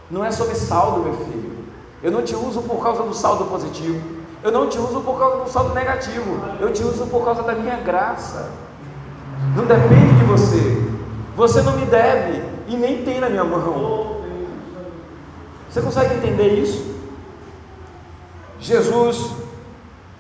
Não 0.10 0.24
é 0.24 0.32
sobre 0.32 0.56
saldo, 0.56 1.02
meu 1.02 1.14
filho. 1.26 1.60
Eu 2.02 2.12
não 2.12 2.22
te 2.22 2.36
uso 2.36 2.62
por 2.62 2.82
causa 2.82 3.04
do 3.04 3.14
saldo 3.14 3.46
positivo. 3.46 4.00
Eu 4.42 4.52
não 4.52 4.70
te 4.70 4.78
uso 4.78 5.02
por 5.02 5.20
causa 5.20 5.44
do 5.44 5.50
saldo 5.50 5.74
negativo. 5.74 6.40
Eu 6.60 6.72
te 6.72 6.84
uso 6.84 7.08
por 7.08 7.26
causa 7.26 7.44
da 7.44 7.54
minha 7.54 7.78
graça. 7.78 8.52
Não 9.56 9.66
depende 9.66 10.18
de 10.18 10.24
você. 10.26 10.82
Você 11.36 11.62
não 11.62 11.74
me 11.74 11.86
deve 11.86 12.42
e 12.68 12.76
nem 12.76 13.04
tem 13.04 13.20
na 13.20 13.30
minha 13.30 13.44
mão. 13.44 14.22
Você 15.70 15.82
consegue 15.82 16.16
entender 16.16 16.54
isso? 16.54 16.99
Jesus 18.60 19.32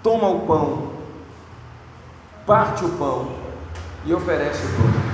toma 0.02 0.30
o 0.30 0.42
pão, 0.42 0.90
parte 2.46 2.86
o 2.86 2.90
pão 2.90 3.32
e 4.06 4.14
oferece 4.14 4.66
o 4.66 4.70
pão. 4.70 5.10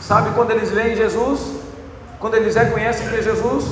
Sabe 0.00 0.30
quando 0.34 0.52
eles 0.52 0.70
veem 0.70 0.96
Jesus? 0.96 1.56
Quando 2.20 2.34
eles 2.34 2.54
reconhecem 2.54 3.08
que 3.08 3.16
é 3.16 3.22
Jesus? 3.22 3.64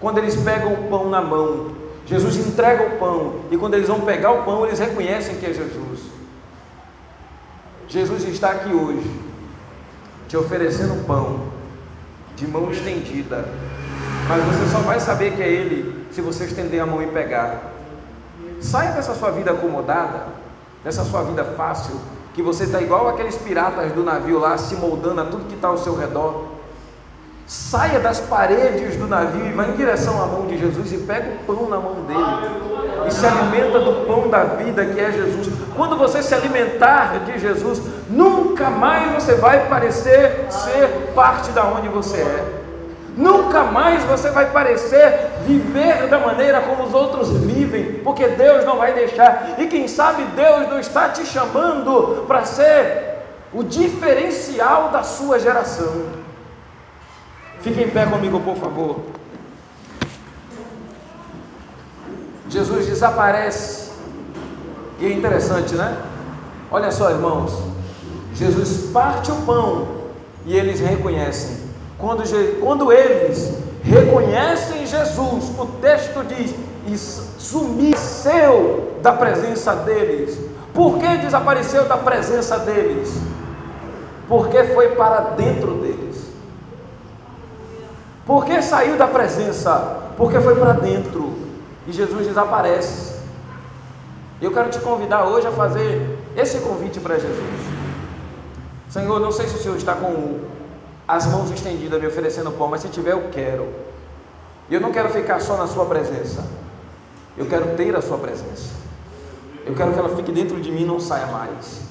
Quando 0.00 0.18
eles 0.18 0.36
pegam 0.36 0.74
o 0.74 0.88
pão 0.88 1.08
na 1.08 1.22
mão. 1.22 1.72
Jesus 2.06 2.36
entrega 2.36 2.84
o 2.84 2.98
pão 2.98 3.40
e 3.50 3.56
quando 3.56 3.74
eles 3.74 3.88
vão 3.88 4.02
pegar 4.02 4.30
o 4.32 4.42
pão, 4.44 4.66
eles 4.66 4.78
reconhecem 4.78 5.36
que 5.36 5.46
é 5.46 5.54
Jesus. 5.54 6.00
Jesus 7.88 8.24
está 8.24 8.50
aqui 8.50 8.72
hoje, 8.74 9.08
te 10.28 10.36
oferecendo 10.36 11.06
pão, 11.06 11.40
de 12.36 12.46
mão 12.46 12.70
estendida, 12.70 13.48
mas 14.28 14.44
você 14.44 14.70
só 14.70 14.78
vai 14.80 15.00
saber 15.00 15.32
que 15.32 15.42
é 15.42 15.48
Ele 15.48 16.06
se 16.10 16.20
você 16.20 16.44
estender 16.44 16.80
a 16.80 16.86
mão 16.86 17.02
e 17.02 17.06
pegar. 17.06 17.73
Saia 18.64 18.92
dessa 18.92 19.14
sua 19.14 19.30
vida 19.30 19.50
acomodada, 19.50 20.22
dessa 20.82 21.04
sua 21.04 21.22
vida 21.22 21.44
fácil, 21.44 22.00
que 22.32 22.42
você 22.42 22.64
está 22.64 22.80
igual 22.80 23.06
aqueles 23.08 23.36
piratas 23.36 23.92
do 23.92 24.02
navio 24.02 24.38
lá, 24.38 24.56
se 24.56 24.74
moldando 24.74 25.20
a 25.20 25.24
tudo 25.26 25.46
que 25.46 25.54
está 25.54 25.68
ao 25.68 25.76
seu 25.76 25.94
redor. 25.94 26.46
Saia 27.46 28.00
das 28.00 28.20
paredes 28.20 28.96
do 28.96 29.06
navio 29.06 29.46
e 29.46 29.52
vá 29.52 29.66
em 29.66 29.72
direção 29.72 30.20
à 30.20 30.26
mão 30.26 30.46
de 30.46 30.56
Jesus 30.56 30.92
e 30.94 30.96
pega 30.96 31.34
o 31.34 31.44
pão 31.44 31.68
na 31.68 31.76
mão 31.76 31.96
dele. 32.06 33.06
E 33.06 33.10
se 33.10 33.26
alimenta 33.26 33.80
do 33.80 34.06
pão 34.06 34.30
da 34.30 34.44
vida 34.44 34.82
que 34.86 34.98
é 34.98 35.12
Jesus. 35.12 35.50
Quando 35.76 35.98
você 35.98 36.22
se 36.22 36.34
alimentar 36.34 37.22
de 37.26 37.38
Jesus, 37.38 37.82
nunca 38.08 38.70
mais 38.70 39.12
você 39.12 39.34
vai 39.34 39.68
parecer 39.68 40.46
ser 40.50 41.12
parte 41.14 41.50
da 41.50 41.66
onde 41.66 41.88
você 41.88 42.16
é. 42.16 42.63
Nunca 43.16 43.62
mais 43.64 44.02
você 44.04 44.30
vai 44.30 44.50
parecer 44.50 45.30
viver 45.46 46.08
da 46.08 46.18
maneira 46.18 46.60
como 46.62 46.84
os 46.84 46.92
outros 46.92 47.30
vivem, 47.38 48.00
porque 48.02 48.26
Deus 48.28 48.64
não 48.64 48.76
vai 48.76 48.92
deixar. 48.92 49.54
E 49.58 49.66
quem 49.68 49.86
sabe 49.86 50.24
Deus 50.34 50.68
não 50.68 50.80
está 50.80 51.08
te 51.10 51.24
chamando 51.24 52.24
para 52.26 52.44
ser 52.44 53.14
o 53.52 53.62
diferencial 53.62 54.88
da 54.90 55.04
sua 55.04 55.38
geração. 55.38 56.06
Fique 57.60 57.80
em 57.80 57.88
pé 57.88 58.04
comigo, 58.04 58.40
por 58.40 58.56
favor. 58.56 59.00
Jesus 62.48 62.86
desaparece. 62.86 63.92
E 64.98 65.06
é 65.06 65.12
interessante, 65.12 65.74
né? 65.74 65.96
Olha 66.70 66.90
só, 66.90 67.10
irmãos. 67.10 67.52
Jesus 68.34 68.90
parte 68.92 69.30
o 69.30 69.36
pão 69.42 69.86
e 70.44 70.56
eles 70.56 70.80
reconhecem. 70.80 71.63
Quando, 72.04 72.22
quando 72.60 72.92
eles 72.92 73.50
reconhecem 73.82 74.84
Jesus, 74.84 75.58
o 75.58 75.64
texto 75.80 76.22
diz: 76.22 76.54
e 76.86 76.98
sumiu 76.98 78.98
da 79.00 79.10
presença 79.10 79.74
deles. 79.74 80.38
Por 80.74 80.98
que 80.98 81.16
desapareceu 81.16 81.88
da 81.88 81.96
presença 81.96 82.58
deles? 82.58 83.10
Porque 84.28 84.64
foi 84.64 84.90
para 84.90 85.30
dentro 85.30 85.76
deles. 85.76 86.26
Por 88.26 88.44
que 88.44 88.60
saiu 88.60 88.98
da 88.98 89.06
presença? 89.06 90.10
Porque 90.18 90.38
foi 90.40 90.56
para 90.56 90.74
dentro. 90.74 91.32
E 91.86 91.92
Jesus 91.92 92.26
desaparece. 92.26 93.14
Eu 94.42 94.52
quero 94.52 94.68
te 94.68 94.78
convidar 94.80 95.24
hoje 95.24 95.46
a 95.46 95.52
fazer 95.52 96.18
esse 96.36 96.58
convite 96.58 97.00
para 97.00 97.14
Jesus. 97.14 97.60
Senhor, 98.90 99.18
não 99.18 99.32
sei 99.32 99.48
se 99.48 99.54
o 99.54 99.58
Senhor 99.58 99.78
está 99.78 99.94
com 99.94 100.52
as 101.06 101.26
mãos 101.26 101.50
estendidas 101.50 102.00
me 102.00 102.06
oferecendo 102.06 102.50
pão, 102.52 102.68
mas 102.68 102.80
se 102.80 102.88
tiver, 102.88 103.12
eu 103.12 103.28
quero. 103.30 103.68
E 104.68 104.74
eu 104.74 104.80
não 104.80 104.90
quero 104.90 105.10
ficar 105.10 105.40
só 105.40 105.56
na 105.56 105.66
Sua 105.66 105.84
presença. 105.84 106.44
Eu 107.36 107.46
quero 107.46 107.76
ter 107.76 107.94
a 107.94 108.00
Sua 108.00 108.16
presença. 108.16 108.70
Eu 109.66 109.74
quero 109.74 109.92
que 109.92 109.98
ela 109.98 110.14
fique 110.16 110.32
dentro 110.32 110.60
de 110.60 110.70
mim 110.70 110.82
e 110.82 110.86
não 110.86 110.98
saia 110.98 111.26
mais. 111.26 111.82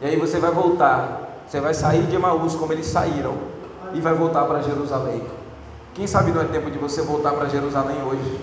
E 0.00 0.06
aí 0.06 0.16
você 0.16 0.38
vai 0.38 0.50
voltar. 0.50 1.42
Você 1.48 1.60
vai 1.60 1.74
sair 1.74 2.06
de 2.06 2.14
Emaús 2.14 2.54
como 2.54 2.72
eles 2.72 2.86
saíram 2.86 3.34
e 3.92 4.00
vai 4.00 4.14
voltar 4.14 4.44
para 4.44 4.62
Jerusalém. 4.62 5.22
Quem 5.94 6.06
sabe 6.06 6.30
não 6.30 6.40
é 6.40 6.44
tempo 6.44 6.70
de 6.70 6.78
você 6.78 7.02
voltar 7.02 7.32
para 7.32 7.48
Jerusalém 7.48 8.02
hoje? 8.02 8.40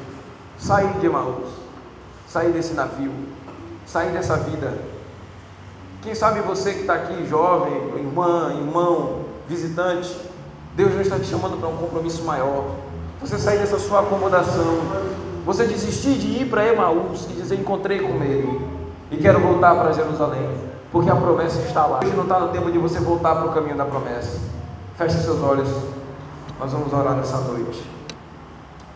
Sair 0.57 0.93
de 0.99 1.05
Emaús, 1.05 1.49
sair 2.27 2.51
desse 2.51 2.73
navio, 2.73 3.11
sair 3.87 4.11
dessa 4.11 4.37
vida. 4.37 4.77
Quem 6.01 6.13
sabe 6.13 6.41
você 6.41 6.73
que 6.73 6.81
está 6.81 6.93
aqui, 6.93 7.25
jovem, 7.25 7.73
irmã, 7.97 8.53
irmão, 8.53 9.25
visitante, 9.49 10.15
Deus 10.75 10.93
já 10.93 11.01
está 11.01 11.19
te 11.19 11.25
chamando 11.25 11.59
para 11.59 11.67
um 11.67 11.77
compromisso 11.77 12.23
maior. 12.23 12.75
Você 13.19 13.37
sair 13.37 13.57
dessa 13.57 13.79
sua 13.79 14.01
acomodação, 14.01 14.79
você 15.45 15.65
desistir 15.65 16.13
de 16.19 16.43
ir 16.43 16.49
para 16.49 16.65
Emaús 16.67 17.27
e 17.29 17.33
dizer: 17.33 17.59
Encontrei 17.59 17.99
com 17.99 18.23
ele 18.23 18.65
e 19.11 19.17
quero 19.17 19.39
voltar 19.39 19.75
para 19.75 19.91
Jerusalém, 19.91 20.47
porque 20.91 21.09
a 21.09 21.15
promessa 21.15 21.59
está 21.61 21.85
lá. 21.85 21.99
Hoje 22.03 22.15
não 22.15 22.23
está 22.23 22.39
no 22.39 22.49
tempo 22.49 22.71
de 22.71 22.77
você 22.77 22.99
voltar 22.99 23.35
para 23.35 23.47
o 23.47 23.53
caminho 23.53 23.75
da 23.75 23.85
promessa. 23.85 24.39
Feche 24.95 25.17
seus 25.17 25.41
olhos, 25.41 25.67
nós 26.59 26.71
vamos 26.71 26.93
orar 26.93 27.15
nessa 27.15 27.37
noite. 27.39 27.83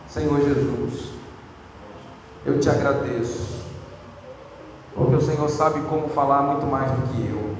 Senhor 0.08 0.40
Jesus, 0.40 1.08
eu 2.46 2.60
te 2.60 2.70
agradeço, 2.70 3.64
porque 4.94 5.16
o 5.16 5.20
Senhor 5.20 5.48
sabe 5.48 5.80
como 5.88 6.08
falar 6.08 6.42
muito 6.42 6.66
mais 6.66 6.90
do 6.92 7.08
que 7.08 7.28
eu. 7.28 7.53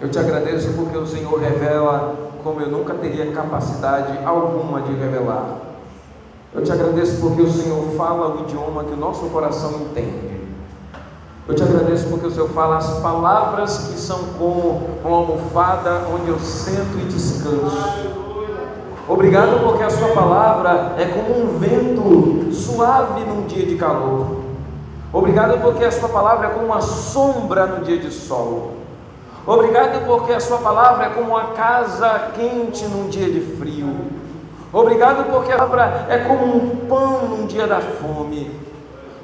Eu 0.00 0.08
te 0.08 0.18
agradeço 0.18 0.74
porque 0.74 0.96
o 0.96 1.06
Senhor 1.06 1.40
revela 1.40 2.14
como 2.44 2.60
eu 2.60 2.68
nunca 2.68 2.94
teria 2.94 3.32
capacidade 3.32 4.16
alguma 4.24 4.80
de 4.82 4.92
revelar. 4.92 5.56
Eu 6.54 6.62
te 6.62 6.70
agradeço 6.70 7.20
porque 7.20 7.42
o 7.42 7.50
Senhor 7.50 7.82
fala 7.96 8.36
o 8.36 8.40
idioma 8.42 8.84
que 8.84 8.92
o 8.92 8.96
nosso 8.96 9.26
coração 9.26 9.72
entende. 9.80 10.38
Eu 11.48 11.54
te 11.54 11.62
agradeço 11.64 12.08
porque 12.08 12.26
o 12.26 12.30
Senhor 12.30 12.48
fala 12.50 12.76
as 12.76 13.00
palavras 13.00 13.88
que 13.88 13.98
são 13.98 14.18
como 14.38 14.82
uma 15.04 15.16
almofada 15.16 16.02
onde 16.14 16.28
eu 16.28 16.38
sento 16.38 16.96
e 17.00 17.04
descanso. 17.06 18.28
Obrigado 19.08 19.64
porque 19.64 19.82
a 19.82 19.90
Sua 19.90 20.08
palavra 20.10 20.94
é 20.96 21.06
como 21.06 21.42
um 21.42 21.58
vento 21.58 22.52
suave 22.52 23.24
num 23.24 23.46
dia 23.46 23.66
de 23.66 23.74
calor. 23.74 24.36
Obrigado 25.12 25.60
porque 25.60 25.84
a 25.84 25.90
Sua 25.90 26.08
palavra 26.08 26.46
é 26.46 26.50
como 26.50 26.66
uma 26.66 26.80
sombra 26.80 27.66
no 27.66 27.84
dia 27.84 27.98
de 27.98 28.12
sol. 28.12 28.77
Obrigado 29.46 30.04
porque 30.06 30.32
a 30.32 30.40
Sua 30.40 30.58
palavra 30.58 31.06
é 31.06 31.08
como 31.10 31.30
uma 31.30 31.52
casa 31.52 32.30
quente 32.34 32.84
num 32.84 33.08
dia 33.08 33.30
de 33.30 33.40
frio. 33.56 33.94
Obrigado 34.72 35.30
porque 35.30 35.50
a 35.50 35.56
palavra 35.56 36.06
é 36.10 36.18
como 36.18 36.56
um 36.56 36.86
pão 36.86 37.28
num 37.28 37.46
dia 37.46 37.66
da 37.66 37.80
fome. 37.80 38.60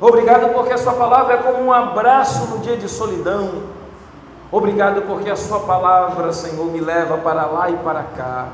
Obrigado 0.00 0.52
porque 0.54 0.72
a 0.72 0.78
Sua 0.78 0.94
palavra 0.94 1.34
é 1.34 1.36
como 1.38 1.64
um 1.64 1.72
abraço 1.72 2.46
no 2.46 2.58
dia 2.58 2.76
de 2.76 2.88
solidão. 2.88 3.74
Obrigado 4.50 5.02
porque 5.02 5.30
a 5.30 5.36
Sua 5.36 5.60
palavra, 5.60 6.32
Senhor, 6.32 6.66
me 6.66 6.80
leva 6.80 7.18
para 7.18 7.44
lá 7.46 7.70
e 7.70 7.76
para 7.76 8.02
cá. 8.02 8.48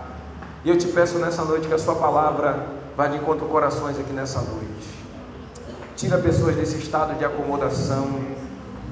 E 0.65 0.71
eu 0.71 0.77
te 0.77 0.89
peço 0.89 1.19
nessa 1.19 1.45
noite 1.45 1.69
que 1.69 1.75
a 1.75 1.79
Sua 1.79 1.95
palavra 1.95 2.67
vá 2.97 3.07
de 3.07 3.17
encontro 3.17 3.47
corações 3.47 3.99
aqui 3.99 4.13
nessa 4.13 4.41
noite. 4.41 5.01
Tira 5.97 6.19
pessoas 6.19 6.57
desse 6.57 6.79
estado 6.79 7.15
de 7.17 7.25
acomodação, 7.25 8.09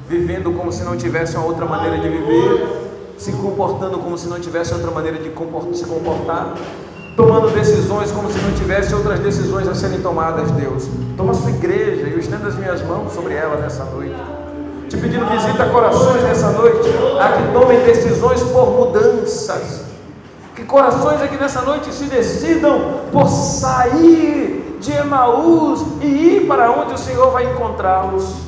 vivendo 0.08 0.52
como 0.52 0.72
se 0.72 0.82
não 0.82 0.96
tivesse 0.96 1.36
uma 1.36 1.44
outra 1.44 1.66
maneira 1.66 1.98
de 1.98 2.08
viver, 2.08 3.14
se 3.18 3.32
comportando 3.32 3.98
como 3.98 4.16
se 4.16 4.26
não 4.26 4.40
tivesse 4.40 4.72
outra 4.72 4.90
maneira 4.90 5.18
de 5.18 5.30
se 5.74 5.84
comportar. 5.84 6.54
tomando 7.14 7.48
decisões 7.50 8.12
como 8.12 8.30
se 8.30 8.38
não 8.38 8.52
tivesse 8.52 8.94
outras 8.94 9.18
decisões 9.18 9.66
a 9.66 9.74
serem 9.74 10.00
tomadas, 10.00 10.52
Deus. 10.52 10.88
Toma 11.16 11.34
sua 11.34 11.50
igreja 11.50 12.06
e 12.06 12.12
eu 12.12 12.18
estendo 12.18 12.46
as 12.46 12.54
minhas 12.54 12.80
mãos 12.82 13.12
sobre 13.12 13.34
ela 13.34 13.56
nessa 13.56 13.84
noite. 13.84 14.14
Te 14.88 14.96
pedindo 14.96 15.26
visita 15.26 15.66
corações 15.66 16.22
nessa 16.22 16.50
noite, 16.52 16.88
a 17.20 17.32
que 17.32 17.52
tomem 17.52 17.80
decisões 17.80 18.40
por 18.44 18.70
mudanças. 18.70 19.82
Que 20.54 20.64
corações 20.64 21.20
aqui 21.20 21.36
nessa 21.36 21.62
noite 21.62 21.92
se 21.92 22.04
decidam 22.04 23.00
por 23.10 23.28
sair 23.28 24.76
de 24.80 24.92
Emaús 24.92 25.84
e 26.00 26.06
ir 26.06 26.46
para 26.46 26.70
onde 26.70 26.94
o 26.94 26.98
Senhor 26.98 27.32
vai 27.32 27.50
encontrá-los. 27.50 28.47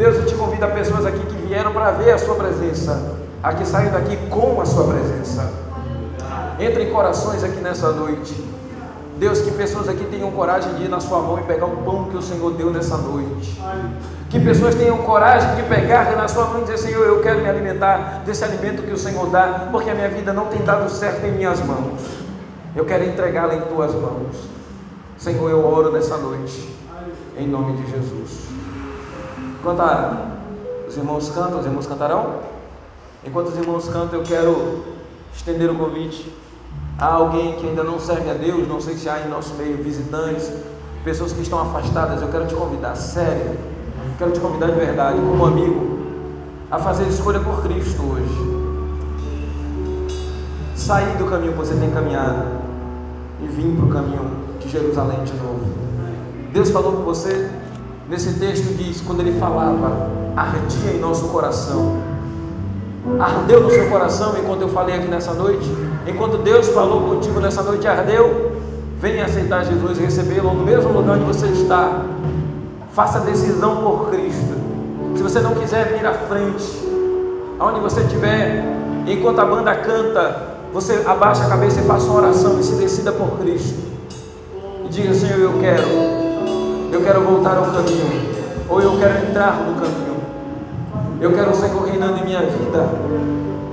Deus, 0.00 0.16
eu 0.16 0.24
te 0.24 0.34
convido 0.34 0.64
a 0.64 0.68
pessoas 0.68 1.04
aqui 1.04 1.18
que 1.18 1.46
vieram 1.46 1.74
para 1.74 1.90
ver 1.90 2.12
a 2.12 2.16
sua 2.16 2.34
presença, 2.34 3.18
a 3.42 3.52
que 3.52 3.66
saem 3.66 3.90
daqui 3.90 4.16
com 4.30 4.58
a 4.58 4.64
sua 4.64 4.84
presença. 4.84 5.52
Entre 6.58 6.84
em 6.84 6.90
corações 6.90 7.44
aqui 7.44 7.60
nessa 7.60 7.92
noite. 7.92 8.34
Deus, 9.18 9.42
que 9.42 9.50
pessoas 9.50 9.90
aqui 9.90 10.02
tenham 10.06 10.30
coragem 10.30 10.72
de 10.76 10.84
ir 10.84 10.88
na 10.88 11.00
sua 11.00 11.20
mão 11.20 11.38
e 11.38 11.42
pegar 11.42 11.66
o 11.66 11.76
pão 11.84 12.06
que 12.06 12.16
o 12.16 12.22
Senhor 12.22 12.50
deu 12.52 12.70
nessa 12.70 12.96
noite. 12.96 13.60
Que 14.30 14.40
pessoas 14.40 14.74
tenham 14.74 14.96
coragem 15.02 15.54
de 15.56 15.64
pegar 15.64 16.16
na 16.16 16.26
sua 16.26 16.46
mão 16.46 16.60
e 16.60 16.62
dizer: 16.62 16.78
Senhor, 16.78 17.04
eu 17.04 17.20
quero 17.20 17.42
me 17.42 17.50
alimentar 17.50 18.22
desse 18.24 18.42
alimento 18.42 18.82
que 18.82 18.94
o 18.94 18.98
Senhor 18.98 19.28
dá, 19.28 19.68
porque 19.70 19.90
a 19.90 19.94
minha 19.94 20.08
vida 20.08 20.32
não 20.32 20.46
tem 20.46 20.62
dado 20.62 20.88
certo 20.88 21.26
em 21.26 21.32
minhas 21.32 21.60
mãos. 21.60 22.00
Eu 22.74 22.86
quero 22.86 23.04
entregá-la 23.04 23.54
em 23.54 23.60
tuas 23.60 23.94
mãos. 23.94 24.48
Senhor, 25.18 25.50
eu 25.50 25.62
oro 25.62 25.92
nessa 25.92 26.16
noite, 26.16 26.74
em 27.36 27.46
nome 27.46 27.74
de 27.74 27.90
Jesus. 27.90 28.49
Enquanto 29.60 29.82
os 30.88 30.96
irmãos 30.96 31.28
cantam, 31.28 31.60
os 31.60 31.66
irmãos 31.66 31.86
cantarão? 31.86 32.36
Enquanto 33.22 33.48
os 33.48 33.58
irmãos 33.58 33.88
cantam, 33.90 34.20
eu 34.20 34.24
quero 34.24 34.84
estender 35.36 35.70
o 35.70 35.74
convite 35.74 36.34
a 36.98 37.04
alguém 37.04 37.56
que 37.56 37.68
ainda 37.68 37.84
não 37.84 37.98
serve 37.98 38.30
a 38.30 38.34
Deus, 38.34 38.66
não 38.66 38.80
sei 38.80 38.94
se 38.96 39.06
há 39.06 39.20
em 39.20 39.28
nosso 39.28 39.54
meio 39.56 39.76
visitantes, 39.82 40.50
pessoas 41.04 41.34
que 41.34 41.42
estão 41.42 41.60
afastadas, 41.60 42.22
eu 42.22 42.28
quero 42.28 42.46
te 42.46 42.54
convidar, 42.54 42.94
sério, 42.94 43.58
quero 44.16 44.32
te 44.32 44.40
convidar 44.40 44.68
de 44.68 44.78
verdade, 44.78 45.18
como 45.18 45.44
amigo, 45.44 45.98
a 46.70 46.78
fazer 46.78 47.06
escolha 47.08 47.40
por 47.40 47.62
Cristo 47.62 48.02
hoje. 48.02 48.50
Sair 50.74 51.18
do 51.18 51.26
caminho 51.26 51.52
que 51.52 51.58
você 51.58 51.74
tem 51.74 51.90
caminhado 51.90 52.46
e 53.42 53.46
vir 53.46 53.76
para 53.76 53.84
o 53.84 53.88
caminho 53.90 54.30
de 54.58 54.70
Jerusalém 54.70 55.22
de 55.24 55.34
novo. 55.34 55.66
Deus 56.50 56.70
falou 56.70 56.92
com 56.92 57.02
você, 57.02 57.50
nesse 58.10 58.32
texto 58.34 58.76
diz, 58.76 59.00
quando 59.00 59.20
ele 59.20 59.38
falava, 59.38 60.10
ardia 60.36 60.90
em 60.92 60.98
nosso 60.98 61.28
coração. 61.28 61.98
Ardeu 63.18 63.62
no 63.62 63.70
seu 63.70 63.88
coração 63.88 64.34
enquanto 64.36 64.62
eu 64.62 64.68
falei 64.68 64.96
aqui 64.96 65.06
nessa 65.06 65.32
noite? 65.32 65.64
Enquanto 66.06 66.38
Deus 66.38 66.68
falou 66.68 67.02
contigo 67.08 67.38
nessa 67.38 67.62
noite, 67.62 67.86
ardeu? 67.86 68.50
Venha 69.00 69.24
aceitar 69.24 69.64
Jesus 69.64 69.98
e 69.98 70.02
recebê-lo 70.02 70.52
no 70.52 70.64
mesmo 70.64 70.92
lugar 70.92 71.16
onde 71.16 71.24
você 71.24 71.46
está. 71.46 72.04
Faça 72.92 73.20
decisão 73.20 73.76
por 73.76 74.10
Cristo. 74.10 74.54
Se 75.16 75.22
você 75.22 75.40
não 75.40 75.54
quiser 75.54 75.96
vir 75.96 76.04
à 76.04 76.12
frente, 76.12 76.66
aonde 77.58 77.78
você 77.78 78.00
estiver, 78.00 78.64
enquanto 79.06 79.38
a 79.38 79.44
banda 79.44 79.74
canta, 79.76 80.48
você 80.72 81.02
abaixa 81.06 81.44
a 81.44 81.48
cabeça 81.48 81.80
e 81.80 81.84
faça 81.84 82.06
uma 82.06 82.16
oração 82.16 82.58
e 82.58 82.62
se 82.64 82.74
decida 82.74 83.12
por 83.12 83.38
Cristo. 83.38 83.78
E 84.84 84.88
diga, 84.88 85.14
Senhor, 85.14 85.38
eu 85.38 85.52
quero, 85.60 86.19
eu 86.92 87.02
quero 87.02 87.20
voltar 87.22 87.56
ao 87.56 87.64
caminho, 87.66 88.30
ou 88.68 88.80
eu 88.80 88.98
quero 88.98 89.26
entrar 89.26 89.56
no 89.56 89.80
caminho. 89.80 90.20
Eu 91.20 91.32
quero 91.32 91.50
o 91.50 91.54
Senhor 91.54 91.82
reinando 91.84 92.18
em 92.18 92.24
minha 92.24 92.40
vida. 92.40 92.88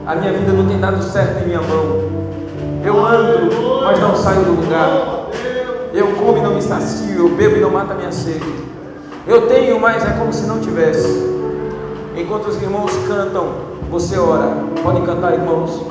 A 0.05 0.15
minha 0.15 0.33
vida 0.33 0.51
não 0.51 0.67
tem 0.67 0.79
dado 0.79 1.01
certo 1.01 1.43
em 1.43 1.47
minha 1.47 1.61
mão. 1.61 2.17
Eu 2.83 3.05
ando, 3.05 3.81
mas 3.83 3.99
não 3.99 4.15
saio 4.15 4.43
do 4.43 4.61
lugar. 4.61 4.89
Eu 5.93 6.07
como 6.15 6.37
e 6.37 6.41
não 6.41 6.53
me 6.53 6.61
sacio. 6.61 7.17
Eu 7.17 7.29
bebo 7.29 7.57
e 7.57 7.59
não 7.59 7.71
mata 7.71 7.93
minha 7.93 8.11
sede. 8.11 8.67
Eu 9.25 9.47
tenho, 9.47 9.79
mas 9.79 10.05
é 10.05 10.11
como 10.11 10.31
se 10.31 10.45
não 10.45 10.59
tivesse. 10.59 11.25
Enquanto 12.15 12.47
os 12.47 12.61
irmãos 12.61 12.91
cantam, 13.07 13.47
você 13.89 14.17
ora. 14.17 14.55
Podem 14.83 15.05
cantar, 15.05 15.33
irmãos. 15.33 15.81